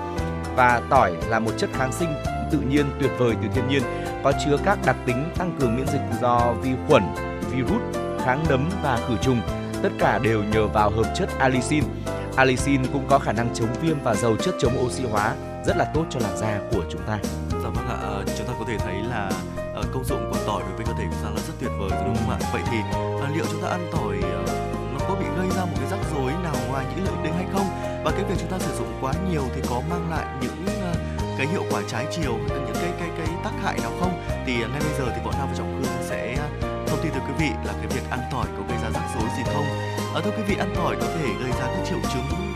[0.57, 2.09] Và tỏi là một chất kháng sinh
[2.51, 3.83] tự nhiên tuyệt vời từ thiên nhiên,
[4.25, 7.03] có chứa các đặc tính tăng cường miễn dịch do vi khuẩn,
[7.51, 7.83] virus,
[8.25, 9.41] kháng nấm và khử trùng.
[9.83, 11.85] Tất cả đều nhờ vào hợp chất allicin.
[12.37, 15.35] Allicin cũng có khả năng chống viêm và giàu chất chống oxy hóa,
[15.67, 17.19] rất là tốt cho làn da của chúng ta.
[17.51, 19.31] Dạ vâng ạ, ờ, chúng ta có thể thấy là
[19.75, 21.91] ờ, công dụng của tỏi đối với cơ thể chúng ta là rất tuyệt vời
[21.91, 22.39] rồi đúng không ạ?
[22.53, 22.77] Vậy thì
[23.21, 24.17] ờ, liệu chúng ta ăn tỏi
[24.93, 27.33] nó có bị gây ra một cái rắc rối nào ngoài những lợi ích đấy
[27.37, 27.67] hay không?
[28.05, 30.60] Và cái việc chúng ta sử dụng quá nhiều thì có mang lại những
[31.41, 34.23] cái hiệu quả trái chiều những cái cái cái tác hại nào không?
[34.47, 36.49] Thì à, ngay bây giờ thì võ Nam và Trọng Khương sẽ à,
[36.87, 39.29] thông tin tới quý vị là cái việc ăn tỏi có gây ra rắc rối
[39.37, 39.65] gì không?
[40.15, 42.55] ở thưa quý vị, ăn tỏi có thể gây ra các triệu chứng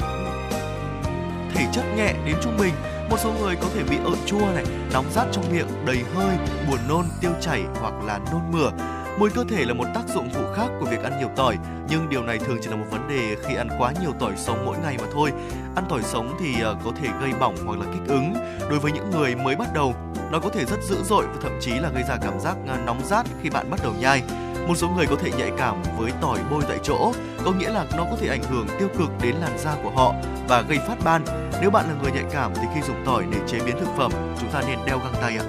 [1.54, 2.74] thể chất nhẹ đến trung bình
[3.10, 6.36] một số người có thể bị ợ chua này nóng rát trong miệng đầy hơi
[6.70, 8.70] buồn nôn tiêu chảy hoặc là nôn mửa
[9.18, 11.56] mùi cơ thể là một tác dụng phụ khác của việc ăn nhiều tỏi
[11.88, 14.66] nhưng điều này thường chỉ là một vấn đề khi ăn quá nhiều tỏi sống
[14.66, 15.32] mỗi ngày mà thôi.
[15.76, 18.34] Ăn tỏi sống thì ờ, có thể gây bỏng hoặc là kích ứng.
[18.70, 19.94] Đối với những người mới bắt đầu
[20.30, 22.76] nó có thể rất dữ dội và thậm chí là gây ra cảm giác ờ,
[22.86, 24.22] nóng rát khi bạn bắt đầu nhai.
[24.68, 27.12] Một số người có thể nhạy cảm với tỏi bôi tại chỗ
[27.44, 30.14] có nghĩa là nó có thể ảnh hưởng tiêu cực đến làn da của họ
[30.48, 31.24] và gây phát ban.
[31.60, 34.12] Nếu bạn là người nhạy cảm thì khi dùng tỏi để chế biến thực phẩm
[34.40, 35.44] chúng ta nên đeo găng tay ạ.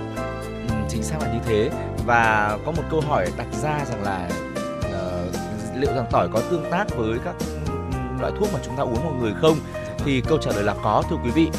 [0.70, 1.70] Ừ, chính xác là như thế
[2.06, 4.30] và có một câu hỏi đặt ra rằng là
[4.80, 5.36] uh,
[5.76, 7.36] liệu rằng tỏi có tương tác với các
[8.20, 9.58] loại thuốc mà chúng ta uống mọi người không?
[10.06, 11.50] Thì câu trả lời là có thưa quý vị.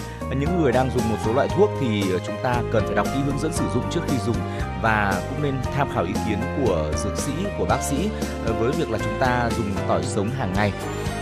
[0.40, 3.06] Những người đang dùng một số loại thuốc thì ờ, chúng ta cần phải đọc
[3.14, 4.36] kỹ hướng dẫn sử dụng trước khi dùng.
[4.82, 8.10] Và cũng nên tham khảo ý kiến của dược sĩ của bác sĩ
[8.46, 10.72] ờ, với việc là chúng ta dùng tỏi sống hàng ngày.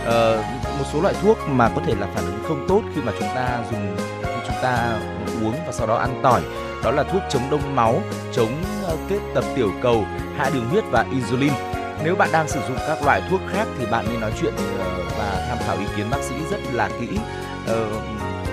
[0.05, 0.43] Ờ,
[0.79, 3.29] một số loại thuốc mà có thể là phản ứng không tốt khi mà chúng
[3.35, 4.99] ta dùng khi chúng ta
[5.41, 6.41] uống và sau đó ăn tỏi
[6.85, 10.05] đó là thuốc chống đông máu, chống ờ, kết tập tiểu cầu,
[10.37, 11.53] hạ đường huyết và insulin.
[12.03, 15.03] Nếu bạn đang sử dụng các loại thuốc khác thì bạn nên nói chuyện ờ,
[15.17, 17.07] và tham khảo ý kiến bác sĩ rất là kỹ
[17.67, 17.87] ờ,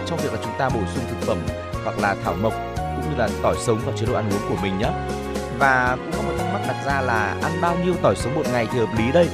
[0.07, 1.39] trong việc là chúng ta bổ sung thực phẩm
[1.85, 4.63] hoặc là thảo mộc cũng như là tỏi sống vào chế độ ăn uống của
[4.63, 4.91] mình nhé.
[5.59, 8.45] Và cũng có một thắc mắc đặt ra là ăn bao nhiêu tỏi sống một
[8.53, 9.29] ngày thì hợp lý đây?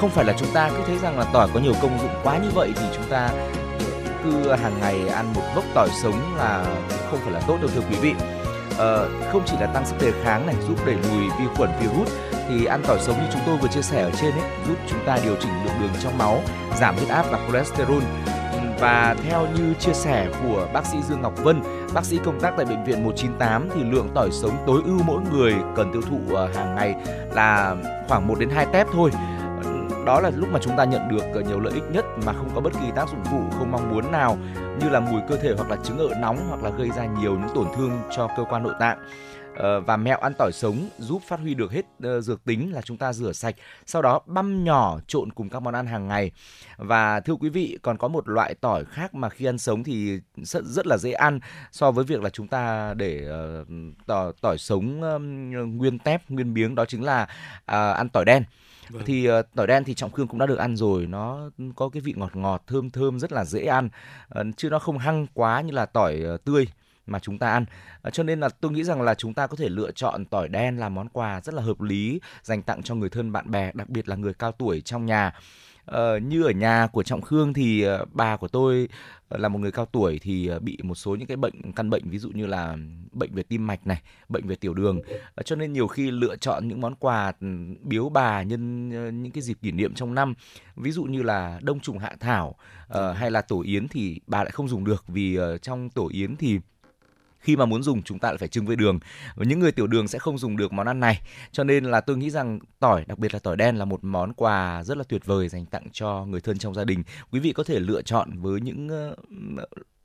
[0.00, 2.38] Không phải là chúng ta cứ thấy rằng là tỏi có nhiều công dụng quá
[2.38, 3.30] như vậy thì chúng ta
[4.24, 6.64] cứ hàng ngày ăn một gốc tỏi sống là
[7.10, 8.14] không phải là tốt đâu thưa quý vị.
[8.80, 12.12] Ờ, không chỉ là tăng sức đề kháng này, giúp đẩy lùi vi khuẩn virus,
[12.48, 14.98] thì ăn tỏi sống như chúng tôi vừa chia sẻ ở trên ấy, giúp chúng
[15.06, 16.40] ta điều chỉnh lượng đường trong máu,
[16.80, 18.02] giảm huyết áp và cholesterol.
[18.80, 21.62] Và theo như chia sẻ của bác sĩ Dương Ngọc Vân,
[21.94, 25.20] bác sĩ công tác tại bệnh viện 198 thì lượng tỏi sống tối ưu mỗi
[25.32, 26.94] người cần tiêu thụ ờ, hàng ngày
[27.32, 27.76] là
[28.08, 29.10] khoảng 1 đến 2 tép thôi
[30.06, 32.50] đó là lúc mà chúng ta nhận được ờ, nhiều lợi ích nhất mà không
[32.54, 34.38] có bất kỳ tác dụng phụ, không mong muốn nào,
[34.80, 37.38] như là mùi cơ thể hoặc là chứng ợ nóng hoặc là gây ra nhiều
[37.38, 38.98] những tổn thương cho cơ quan nội tạng.
[39.56, 42.82] Ờ, và mẹo ăn tỏi sống giúp phát huy được hết ờ, dược tính là
[42.82, 43.54] chúng ta rửa sạch,
[43.86, 46.30] sau đó băm nhỏ trộn cùng các món ăn hàng ngày.
[46.76, 50.20] Và thưa quý vị, còn có một loại tỏi khác mà khi ăn sống thì
[50.36, 51.40] rất rất là dễ ăn
[51.72, 53.28] so với việc là chúng ta để
[54.06, 55.00] tỏi tỏi sống
[55.78, 57.26] nguyên tép, nguyên miếng, đó chính là
[57.66, 58.44] ăn tỏi đen.
[58.90, 59.02] Vâng.
[59.06, 61.06] thì uh, tỏi đen thì trọng khương cũng đã được ăn rồi.
[61.06, 63.88] Nó có cái vị ngọt ngọt thơm thơm rất là dễ ăn.
[64.40, 66.66] Uh, chứ nó không hăng quá như là tỏi uh, tươi
[67.06, 67.64] mà chúng ta ăn.
[68.02, 70.48] À, cho nên là tôi nghĩ rằng là chúng ta có thể lựa chọn tỏi
[70.48, 73.70] đen làm món quà rất là hợp lý dành tặng cho người thân bạn bè
[73.74, 75.32] đặc biệt là người cao tuổi trong nhà.
[75.90, 78.88] Ờ, như ở nhà của trọng khương thì uh, bà của tôi
[79.28, 82.10] ờ, là một người cao tuổi thì bị một số những cái bệnh căn bệnh
[82.10, 82.76] ví dụ như là
[83.12, 85.00] bệnh về tim mạch này bệnh về tiểu đường.
[85.44, 87.46] Cho nên nhiều khi lựa chọn những món quà ừ,
[87.82, 88.88] biếu bà nhân
[89.22, 90.34] những cái dịp kỷ niệm trong năm
[90.76, 92.54] ví dụ như là đông trùng hạ thảo
[92.92, 96.08] uh, hay là tổ yến thì bà lại không dùng được vì uh, trong tổ
[96.12, 96.60] yến thì
[97.40, 98.98] khi mà muốn dùng, chúng ta lại phải trưng với đường.
[99.34, 101.20] Và những người tiểu đường sẽ không dùng được món ăn này.
[101.52, 104.32] Cho nên là tôi nghĩ rằng tỏi, đặc biệt là tỏi đen là một món
[104.32, 107.02] quà rất là tuyệt vời dành tặng cho người thân trong gia đình.
[107.32, 109.16] Quý vị có thể lựa chọn với những ờ,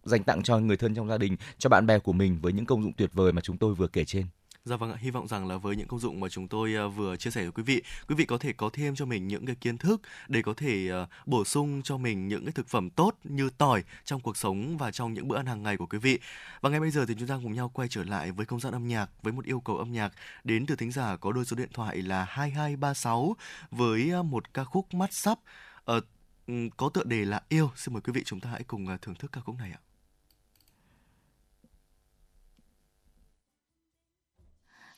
[0.03, 2.65] dành tặng cho người thân trong gia đình, cho bạn bè của mình với những
[2.65, 4.25] công dụng tuyệt vời mà chúng tôi vừa kể trên.
[4.65, 6.87] Dạ vâng ạ, hy vọng rằng là với những công dụng mà chúng tôi à,
[6.87, 9.45] vừa chia sẻ với quý vị, quý vị có thể có thêm cho mình những
[9.45, 12.89] cái kiến thức để có thể à, bổ sung cho mình những cái thực phẩm
[12.89, 15.97] tốt như tỏi trong cuộc sống và trong những bữa ăn hàng ngày của quý
[15.97, 16.19] vị.
[16.61, 18.73] Và ngay bây giờ thì chúng ta cùng nhau quay trở lại với không gian
[18.73, 20.13] âm nhạc với một yêu cầu âm nhạc
[20.43, 23.35] đến từ thính giả có đôi số điện thoại là 2236
[23.71, 25.39] với à, một ca khúc mắt sắp
[25.85, 26.01] ờ,
[26.47, 27.71] ừ, có tựa đề là yêu.
[27.75, 29.79] Xin mời quý vị chúng ta hãy cùng thưởng thức ca khúc này ạ.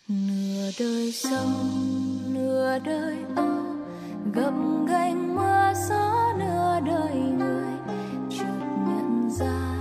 [0.08, 3.64] Nửa đời sông, nửa đời âu,
[4.34, 4.53] gập
[4.88, 7.74] ghềnh mưa gió, nửa đời người
[8.30, 9.77] chợt nhận ra.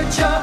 [0.00, 0.39] 펼쳐.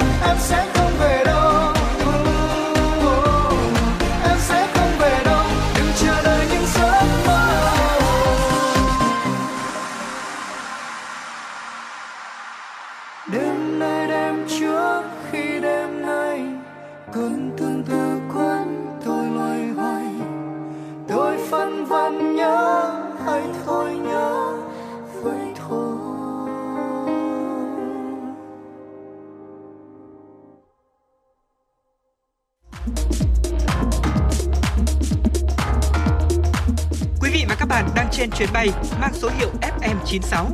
[40.10, 40.48] 96.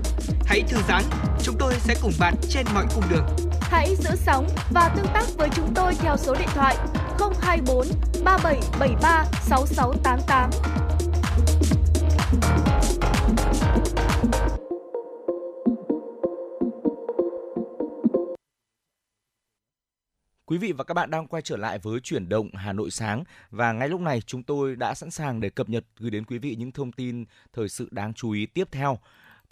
[0.45, 1.03] Hãy thư giãn,
[1.43, 3.25] chúng tôi sẽ cùng bạn trên mọi cung đường.
[3.61, 6.75] Hãy giữ sóng và tương tác với chúng tôi theo số điện thoại
[7.41, 7.87] 024
[8.23, 10.49] 3773 6688.
[20.45, 23.23] Quý vị và các bạn đang quay trở lại với chuyển động Hà Nội sáng
[23.51, 26.37] và ngay lúc này chúng tôi đã sẵn sàng để cập nhật gửi đến quý
[26.37, 28.99] vị những thông tin thời sự đáng chú ý tiếp theo.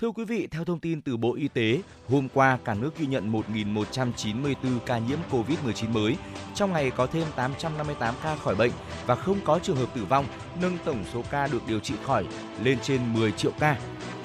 [0.02, 3.06] Thưa quý vị, theo thông tin từ Bộ Y tế, hôm qua cả nước ghi
[3.06, 6.18] nhận 1.194 ca nhiễm COVID-19 mới.
[6.56, 8.72] Trong ngày có thêm 858 ca khỏi bệnh
[9.06, 10.26] và không có trường hợp tử vong,
[10.62, 12.26] nâng tổng số ca được điều trị khỏi
[12.64, 13.78] lên trên 10 triệu ca.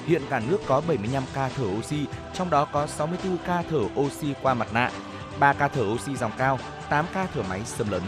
[0.05, 4.33] Hiện cả nước có 75 ca thở oxy, trong đó có 64 ca thở oxy
[4.41, 4.91] qua mặt nạ,
[5.39, 6.59] 3 ca thở oxy dòng cao,
[6.89, 8.01] 8 ca thở máy xâm lấn.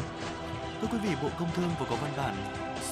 [0.82, 2.36] Thưa quý vị, Bộ Công Thương vừa có văn bản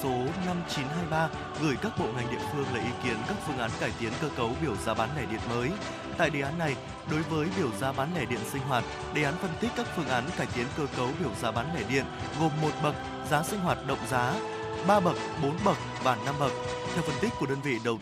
[0.02, 0.08] số
[0.46, 1.28] 5923
[1.62, 4.28] gửi các bộ ngành địa phương lấy ý kiến các phương án cải tiến cơ
[4.36, 5.70] cấu biểu giá bán lẻ điện mới.
[6.18, 6.76] Tại đề án này,
[7.10, 8.84] đối với biểu giá bán lẻ điện sinh hoạt,
[9.14, 11.82] đề án phân tích các phương án cải tiến cơ cấu biểu giá bán lẻ
[11.88, 12.04] điện
[12.40, 12.94] gồm một bậc
[13.30, 14.34] giá sinh hoạt động giá,
[14.86, 16.52] 3 bậc, 4 bậc và 5 bậc.
[16.94, 17.98] Theo phân tích của đơn vị đầu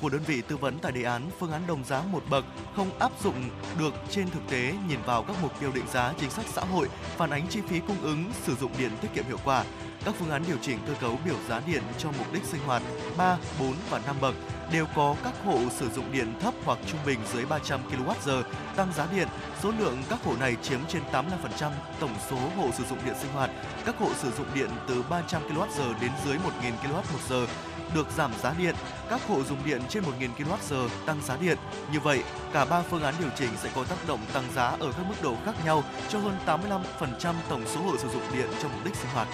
[0.00, 2.44] của đơn vị tư vấn tại đề án, phương án đồng giá một bậc
[2.76, 6.30] không áp dụng được trên thực tế nhìn vào các mục tiêu định giá chính
[6.30, 9.38] sách xã hội, phản ánh chi phí cung ứng sử dụng điện tiết kiệm hiệu
[9.44, 9.64] quả.
[10.06, 12.82] Các phương án điều chỉnh cơ cấu biểu giá điện cho mục đích sinh hoạt
[13.16, 14.34] 3, 4 và 5 bậc
[14.72, 18.42] đều có các hộ sử dụng điện thấp hoặc trung bình dưới 300 kWh
[18.76, 19.28] tăng giá điện.
[19.62, 23.32] Số lượng các hộ này chiếm trên 85% tổng số hộ sử dụng điện sinh
[23.32, 23.50] hoạt.
[23.84, 27.46] Các hộ sử dụng điện từ 300 kWh đến dưới 1.000 kWh
[27.94, 28.74] được giảm giá điện,
[29.10, 31.58] các hộ dùng điện trên 1.000 kWh tăng giá điện.
[31.92, 34.92] Như vậy, cả ba phương án điều chỉnh sẽ có tác động tăng giá ở
[34.92, 38.68] các mức độ khác nhau cho hơn 85% tổng số hộ sử dụng điện cho
[38.68, 39.28] mục đích sinh hoạt.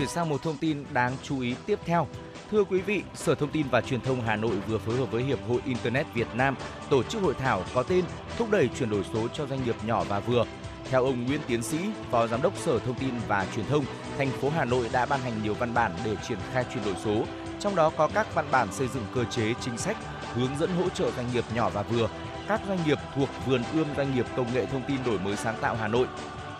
[0.00, 2.06] Chuyển sang một thông tin đáng chú ý tiếp theo.
[2.50, 5.22] Thưa quý vị, Sở Thông tin và Truyền thông Hà Nội vừa phối hợp với
[5.22, 6.56] Hiệp hội Internet Việt Nam
[6.90, 8.04] tổ chức hội thảo có tên
[8.38, 10.44] Thúc đẩy chuyển đổi số cho doanh nghiệp nhỏ và vừa.
[10.90, 11.78] Theo ông Nguyễn Tiến Sĩ,
[12.10, 13.84] Phó Giám đốc Sở Thông tin và Truyền thông,
[14.18, 16.94] thành phố Hà Nội đã ban hành nhiều văn bản để triển khai chuyển đổi
[17.04, 17.24] số,
[17.60, 19.96] trong đó có các văn bản xây dựng cơ chế chính sách,
[20.34, 22.08] hướng dẫn hỗ trợ doanh nghiệp nhỏ và vừa,
[22.48, 25.56] các doanh nghiệp thuộc vườn ươm doanh nghiệp công nghệ thông tin đổi mới sáng
[25.60, 26.06] tạo Hà Nội.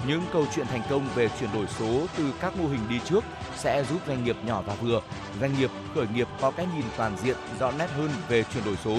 [0.07, 3.25] Những câu chuyện thành công về chuyển đổi số từ các mô hình đi trước
[3.57, 5.01] sẽ giúp doanh nghiệp nhỏ và vừa,
[5.41, 8.77] doanh nghiệp khởi nghiệp có cái nhìn toàn diện rõ nét hơn về chuyển đổi
[8.85, 8.99] số.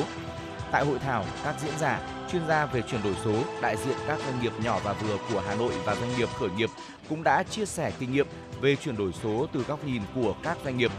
[0.71, 1.99] Tại hội thảo, các diễn giả,
[2.31, 5.43] chuyên gia về chuyển đổi số, đại diện các doanh nghiệp nhỏ và vừa của
[5.47, 6.69] Hà Nội và doanh nghiệp khởi nghiệp
[7.09, 8.27] cũng đã chia sẻ kinh nghiệm
[8.61, 10.91] về chuyển đổi số từ góc nhìn của các doanh nghiệp.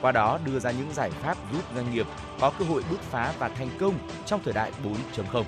[0.00, 2.06] Qua đó đưa ra những giải pháp giúp doanh nghiệp
[2.40, 3.94] có cơ hội bứt phá và thành công
[4.26, 4.72] trong thời đại
[5.14, 5.44] 4.0.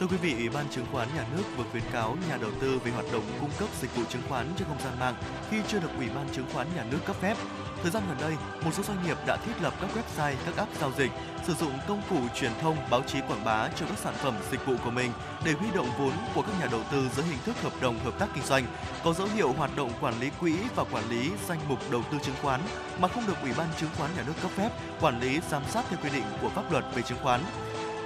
[0.00, 2.78] Thưa quý vị, Ủy ban chứng khoán nhà nước vừa khuyến cáo nhà đầu tư
[2.84, 5.14] về hoạt động cung cấp dịch vụ chứng khoán trên không gian mạng
[5.50, 7.36] khi chưa được Ủy ban chứng khoán nhà nước cấp phép.
[7.82, 8.34] Thời gian gần đây,
[8.64, 11.10] một số doanh nghiệp đã thiết lập các website, các app giao dịch,
[11.46, 14.66] sử dụng công cụ truyền thông, báo chí quảng bá cho các sản phẩm dịch
[14.66, 15.12] vụ của mình
[15.44, 18.18] để huy động vốn của các nhà đầu tư dưới hình thức hợp đồng hợp
[18.18, 18.64] tác kinh doanh,
[19.04, 22.18] có dấu hiệu hoạt động quản lý quỹ và quản lý danh mục đầu tư
[22.22, 22.60] chứng khoán
[22.98, 24.70] mà không được Ủy ban chứng khoán nhà nước cấp phép,
[25.00, 27.40] quản lý giám sát theo quy định của pháp luật về chứng khoán.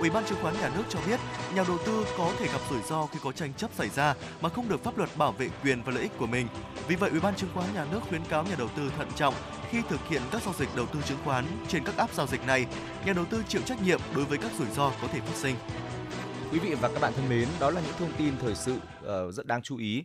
[0.01, 1.20] Ủy ban chứng khoán nhà nước cho biết,
[1.55, 4.49] nhà đầu tư có thể gặp rủi ro khi có tranh chấp xảy ra mà
[4.49, 6.49] không được pháp luật bảo vệ quyền và lợi ích của mình.
[6.88, 9.34] Vì vậy, Ủy ban chứng khoán nhà nước khuyến cáo nhà đầu tư thận trọng
[9.70, 12.46] khi thực hiện các giao dịch đầu tư chứng khoán trên các app giao dịch
[12.46, 12.66] này.
[13.07, 15.57] Nhà đầu tư chịu trách nhiệm đối với các rủi ro có thể phát sinh.
[16.53, 19.34] Quý vị và các bạn thân mến, đó là những thông tin thời sự uh,
[19.34, 20.05] rất đáng chú ý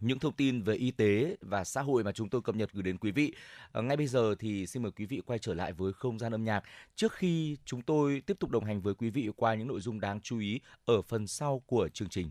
[0.00, 2.82] những thông tin về y tế và xã hội mà chúng tôi cập nhật gửi
[2.82, 3.34] đến quý vị.
[3.72, 6.34] À, ngay bây giờ thì xin mời quý vị quay trở lại với không gian
[6.34, 6.62] âm nhạc
[6.96, 10.00] trước khi chúng tôi tiếp tục đồng hành với quý vị qua những nội dung
[10.00, 12.30] đáng chú ý ở phần sau của chương trình.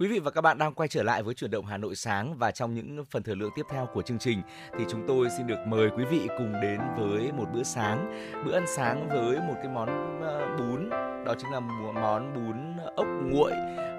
[0.00, 2.34] Quý vị và các bạn đang quay trở lại với chuyển động Hà Nội sáng
[2.38, 4.42] và trong những phần thời lượng tiếp theo của chương trình
[4.78, 8.12] thì chúng tôi xin được mời quý vị cùng đến với một bữa sáng,
[8.44, 10.90] bữa ăn sáng với một cái món ờ, bún,
[11.24, 11.60] đó chính là
[11.94, 13.52] món bún ốc nguội,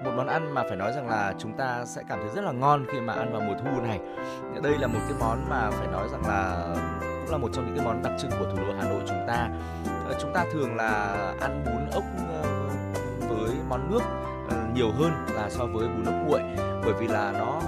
[0.03, 2.51] một món ăn mà phải nói rằng là chúng ta sẽ cảm thấy rất là
[2.51, 3.99] ngon khi mà ăn vào mùa thu này.
[4.63, 6.73] Đây là một cái món mà phải nói rằng là
[7.21, 9.25] cũng là một trong những cái món đặc trưng của thủ đô Hà Nội chúng
[9.27, 9.49] ta.
[10.05, 12.69] Ờ, chúng ta thường là ăn bún ốc ờ,
[13.29, 14.01] với món nước
[14.73, 16.41] nhiều hơn là so với bún ốc nguội.
[16.57, 17.61] Bởi vì là nó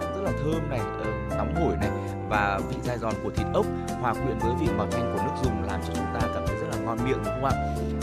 [0.00, 1.90] rất là thơm này ờ, nóng hổi này
[2.28, 3.66] và vị dai giòn của thịt ốc
[4.00, 6.56] hòa quyện với vị ngọt thanh của nước dùng làm cho chúng ta cảm thấy
[6.56, 7.52] rất là ngon miệng, đúng không ạ?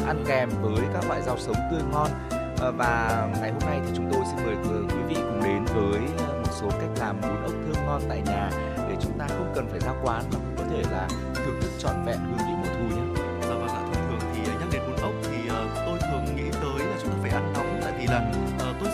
[0.06, 2.08] Ăn kèm với các loại rau sống tươi ngon.
[2.60, 6.02] Ờ, và ngày hôm nay thì chúng tôi xin mời quý vị cùng đến với
[6.28, 8.50] ờ, một số cách làm bún ốc thơm ngon tại nhà
[8.90, 11.70] để chúng ta không cần phải ra quán mà cũng có thể là thưởng thức
[11.80, 12.51] trọn vẹn hương vị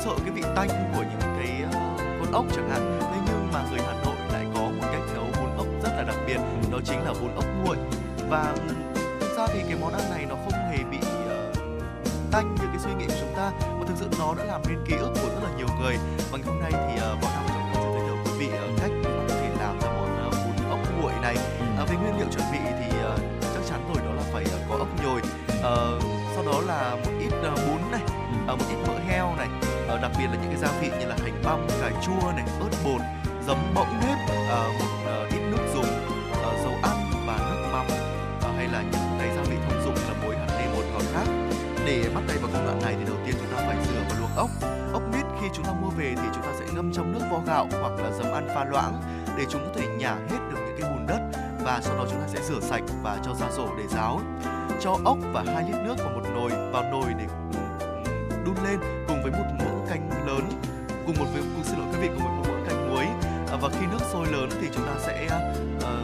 [0.08, 1.80] sợ cái vị tanh của những cái ờ,
[2.20, 2.99] con ốc chẳng hạn.
[3.01, 6.03] Thế nhưng mà người Hà Nội lại có một cách nấu bún ốc rất là
[6.03, 6.38] đặc biệt,
[6.72, 7.78] đó chính là bún ốc nguội.
[8.30, 10.97] Và ừm, thực ra thì cái món ăn này nó không hề bị
[11.28, 11.53] ờ,
[12.32, 14.78] tanh như cái suy nghĩ của chúng ta mà thực sự nó đã làm nên
[14.88, 15.97] ký ức của rất là nhiều người.
[16.32, 18.68] Và ngày hôm nay thì uh, Võ Nam Trọng sẽ giới thiệu quý vị ờ,
[18.82, 21.36] cách mà có thể làm ra món ờ, bún ốc nguội này.
[21.78, 24.60] À, về nguyên liệu chuẩn bị thì ờ, chắc chắn rồi đó là phải ờ,
[24.70, 25.22] có ốc nhồi
[25.62, 25.99] Ờ,
[26.36, 28.01] sau đó là một ít ờ, bún này
[28.47, 29.47] ờ, một ít mỡ heo này
[29.98, 32.45] Ờ, đặc biệt là những cái gia vị như là hành băm, cà chua này,
[32.60, 33.02] ớt bột
[33.48, 34.18] giấm bỗng nếp
[34.50, 35.86] ờ, một ờ, ít nước dùng
[36.64, 37.86] dầu ăn và nước mắm
[38.58, 41.28] hay là những cái gia vị thông dụng là muối, hạt nêm, bột ngọt khác.
[41.86, 44.16] Để bắt tay vào công đoạn này thì đầu tiên chúng ta phải rửa và
[44.20, 44.50] luộc ốc.
[44.93, 47.39] Ốc mít khi chúng ta mua về thì chúng ta sẽ ngâm trong nước vo
[47.48, 49.02] gạo hoặc là giấm ăn pha loãng
[49.38, 51.20] để chúng có thể nhả hết được những cái bùn đất
[51.66, 54.22] và sau đó chúng ta sẽ rửa sạch và cho ra rổ để ráo.
[54.82, 57.60] Cho ốc và 2 lít nước vào một nồi, vào nồi để ừ,
[58.06, 58.97] ừ, đun lên.
[63.80, 65.28] Khi nước sôi lớn thì chúng ta sẽ
[65.82, 66.01] ờ,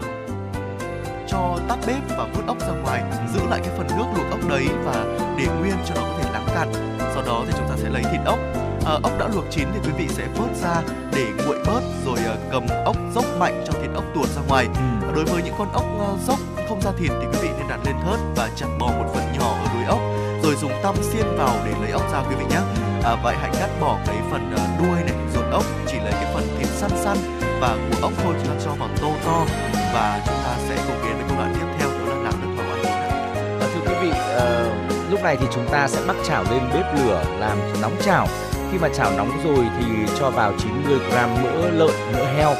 [1.27, 3.03] cho tắt bếp và vớt ốc ra ngoài
[3.33, 5.05] giữ lại cái phần nước luộc ốc đấy và
[5.37, 6.71] để nguyên cho nó có thể lắng cạn.
[7.13, 8.39] Sau đó thì chúng ta sẽ lấy thịt ốc.
[8.85, 10.81] Ờ, ốc đã luộc chín thì quý vị sẽ vớt ra
[11.15, 14.67] để nguội bớt rồi ờ, cầm ốc dốc mạnh cho thịt ốc tuột ra ngoài.
[15.15, 17.79] Đối với những con ốc ờ, dốc không ra thịt thì quý vị nên đặt
[17.85, 19.99] lên thớt và chặt bỏ một phần nhỏ ở đuôi ốc
[20.43, 22.59] rồi dùng tăm xiên vào để lấy ốc ra quý vị nhé.
[23.03, 26.43] À, vậy hãy cắt bỏ cái phần đuôi này ruột ốc chỉ lấy cái phần
[26.59, 27.17] thịt săn săn
[27.63, 29.45] và của ốc thôi chúng ta cho vào tô to
[29.93, 32.47] và chúng ta sẽ cùng đến với công đoạn tiếp theo đó là làm nước
[32.57, 33.59] màu ăn bún.
[33.59, 36.85] Và thưa quý vị, uh, lúc này thì chúng ta sẽ bắc chảo lên bếp
[36.95, 38.27] lửa làm nóng chảo.
[38.71, 39.85] Khi mà chảo nóng rồi thì
[40.19, 42.53] cho vào 90 g mỡ lợn, mỡ heo.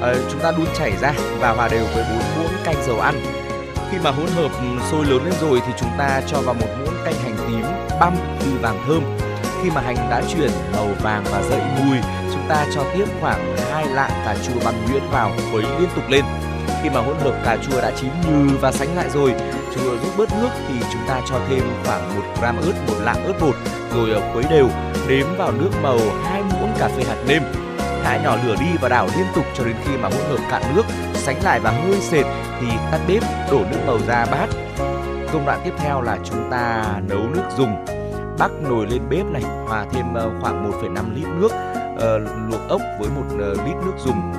[0.00, 3.14] Ờ, chúng ta đun chảy ra và hòa đều với 4 muỗng canh dầu ăn.
[3.90, 6.68] Khi mà hỗn hợp ừ, sôi lớn lên rồi thì chúng ta cho vào một
[6.78, 7.64] muỗng canh hành tím
[8.00, 9.02] băm từ vàng thơm.
[9.62, 11.98] Khi mà hành đã chuyển màu vàng và dậy mùi,
[12.50, 16.24] ta cho tiếp khoảng hai lạng cà chua băm nhuyễn vào khuấy liên tục lên.
[16.82, 19.34] Khi mà hỗn hợp cà chua đã chín nhừ và sánh lại rồi,
[19.74, 23.24] chúng rút bớt nước thì chúng ta cho thêm khoảng 1 gram ớt, một lạng
[23.24, 23.54] ớt bột
[23.94, 24.68] rồi ờ, khuấy đều,
[25.08, 27.42] nếm vào nước màu hai muỗng cà phê hạt nêm.
[28.04, 30.62] Hạ nhỏ lửa đi và đảo liên tục cho đến khi mà hỗn hợp cạn
[30.74, 30.84] nước,
[31.14, 32.26] sánh lại và hơi sệt
[32.60, 34.46] thì tắt bếp, đổ nước màu ra bát.
[35.32, 37.84] Công đoạn tiếp theo là chúng ta nấu nước dùng.
[38.38, 41.69] Bắc nồi lên bếp này, hòa thêm ờ, khoảng 1,5 lít nước,
[42.00, 44.32] Ờ, luộc ốc với một ờ, lít nước dùng.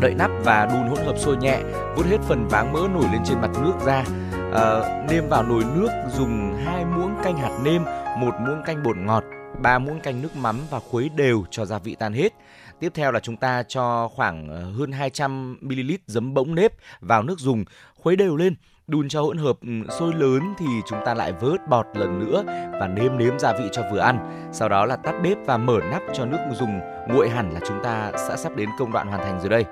[0.00, 1.58] Đậy nắp và đun hỗn hợp sôi nhẹ
[1.96, 4.04] vút hết phần váng mỡ nổi lên trên mặt nước ra.
[4.52, 7.84] Ờ, nêm vào nồi nước dùng hai muỗng canh hạt nêm
[8.18, 9.24] một muỗng canh bột ngọt
[9.62, 12.32] ba muỗng canh nước mắm và khuấy đều cho gia vị tan hết.
[12.80, 17.22] Tiếp theo là chúng ta cho khoảng ờ, hơn 200 ml giấm bỗng nếp vào
[17.22, 17.64] nước dùng
[17.94, 18.54] khuấy đều lên
[18.86, 19.68] đun cho hỗn hợp ừ,
[19.98, 22.44] sôi lớn thì chúng ta lại vớt bọt lần nữa
[22.80, 24.48] và nêm nếm gia vị cho vừa ăn.
[24.52, 26.80] Sau đó là tắt bếp và mở nắp cho nước dùng.
[27.08, 29.64] Nguội hẳn là chúng ta sẽ sắp đến công đoạn hoàn thành rồi đây.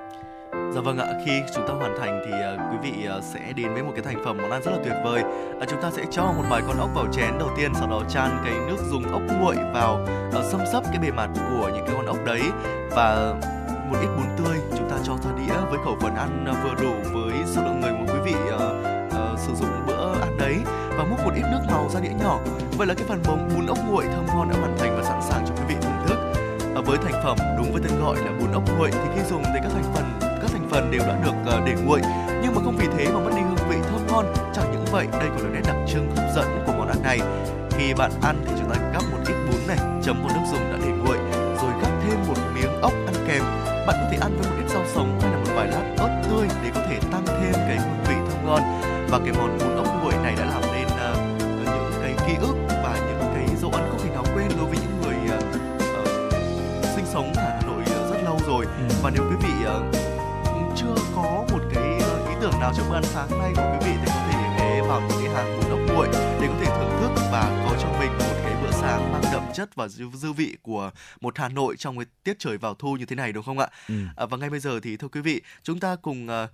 [0.73, 3.73] Dạ vâng ạ, khi chúng ta hoàn thành thì ờ, quý vị ờ, sẽ đến
[3.73, 5.21] với một cái thành phẩm món ăn rất là tuyệt vời.
[5.59, 8.01] Ờ, chúng ta sẽ cho một vài con ốc vào chén đầu tiên, sau đó
[8.09, 10.05] chan cái nước dùng ốc nguội vào
[10.51, 12.41] xâm xấp cái bề mặt của những cái con ốc đấy.
[12.95, 13.33] Và
[13.91, 16.93] một ít bún tươi chúng ta cho ra đĩa với khẩu phần ăn vừa đủ
[17.13, 18.33] với số lượng người mà quý vị
[19.55, 20.55] sử dụng bữa ăn đấy
[20.97, 22.39] và múc một ít nước màu ra đĩa nhỏ.
[22.77, 25.21] Vậy là cái phần bún bún ốc nguội thơm ngon đã hoàn thành và sẵn
[25.21, 26.17] sàng cho quý vị thưởng thức.
[26.75, 29.43] À, với thành phẩm đúng với tên gọi là bún ốc nguội thì khi dùng
[29.43, 32.01] thì các thành phần các thành phần đều đã được ờ, để nguội
[32.43, 35.07] nhưng mà không vì thế mà mất đi hương vị thơm ngon chẳng những vậy
[35.11, 37.19] đây còn là nét đặc trưng hấp dẫn của món ăn này
[37.71, 40.71] khi bạn ăn thì chúng ta gắp một ít bún này chấm vào nước dùng
[40.71, 40.90] đã để
[62.71, 65.25] nào trong bữa ăn sáng nay của quý vị thì có thể ghé vào những
[65.25, 68.41] cái hàng bún ốc nguội để có thể thưởng thức và có cho mình một
[68.43, 70.91] cái bữa sáng mang đậm chất và dư, dư vị của
[71.21, 73.67] một Hà Nội trong cái tiết trời vào thu như thế này đúng không ạ?
[73.89, 73.95] Ừ.
[74.15, 76.49] À, và ngay bây giờ thì thưa quý vị, chúng ta cùng uh,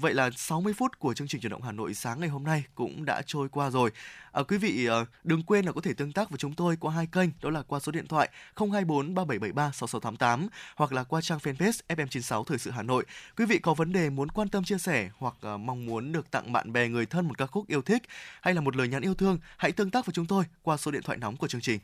[0.00, 2.64] Vậy là 60 phút của chương trình chuyển động Hà Nội sáng ngày hôm nay
[2.74, 3.90] cũng đã trôi qua rồi.
[4.32, 4.94] À, quý vị à,
[5.24, 7.62] đừng quên là có thể tương tác với chúng tôi qua hai kênh, đó là
[7.62, 12.70] qua số điện thoại 024 3773 6688 hoặc là qua trang fanpage FM96 Thời sự
[12.70, 13.04] Hà Nội.
[13.36, 16.30] Quý vị có vấn đề muốn quan tâm chia sẻ hoặc à, mong muốn được
[16.30, 18.02] tặng bạn bè người thân một ca khúc yêu thích
[18.40, 20.90] hay là một lời nhắn yêu thương, hãy tương tác với chúng tôi qua số
[20.90, 21.78] điện thoại nóng của chương trình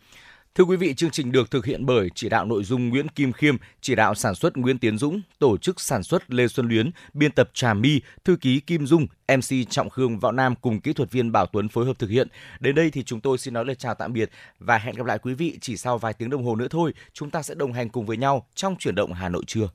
[0.54, 3.32] Thưa quý vị, chương trình được thực hiện bởi chỉ đạo nội dung Nguyễn Kim
[3.32, 6.90] Khiêm, chỉ đạo sản xuất Nguyễn Tiến Dũng, tổ chức sản xuất Lê Xuân Luyến,
[7.14, 10.92] biên tập Trà My, thư ký Kim Dung, MC Trọng Khương Võ Nam cùng kỹ
[10.92, 12.28] thuật viên Bảo Tuấn phối hợp thực hiện.
[12.60, 15.18] Đến đây thì chúng tôi xin nói lời chào tạm biệt và hẹn gặp lại
[15.18, 16.92] quý vị chỉ sau vài tiếng đồng hồ nữa thôi.
[17.12, 19.68] Chúng ta sẽ đồng hành cùng với nhau trong chuyển động Hà Nội trưa.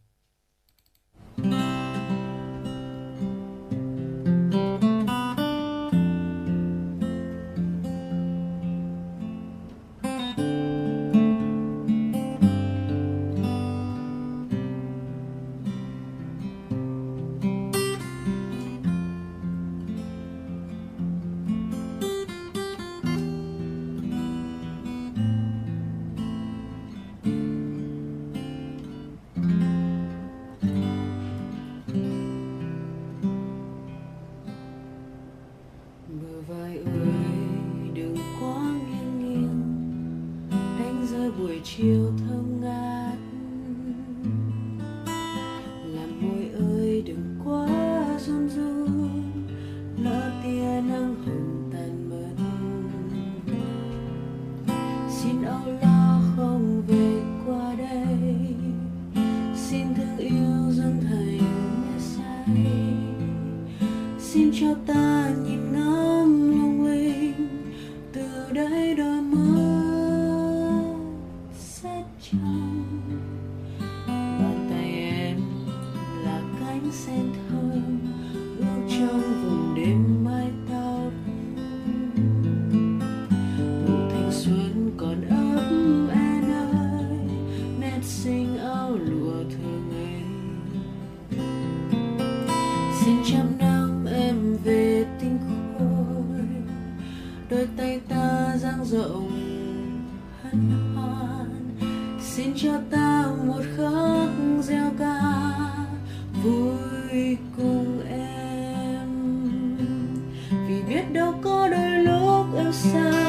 [111.43, 113.24] Có đôi lúc yêu xa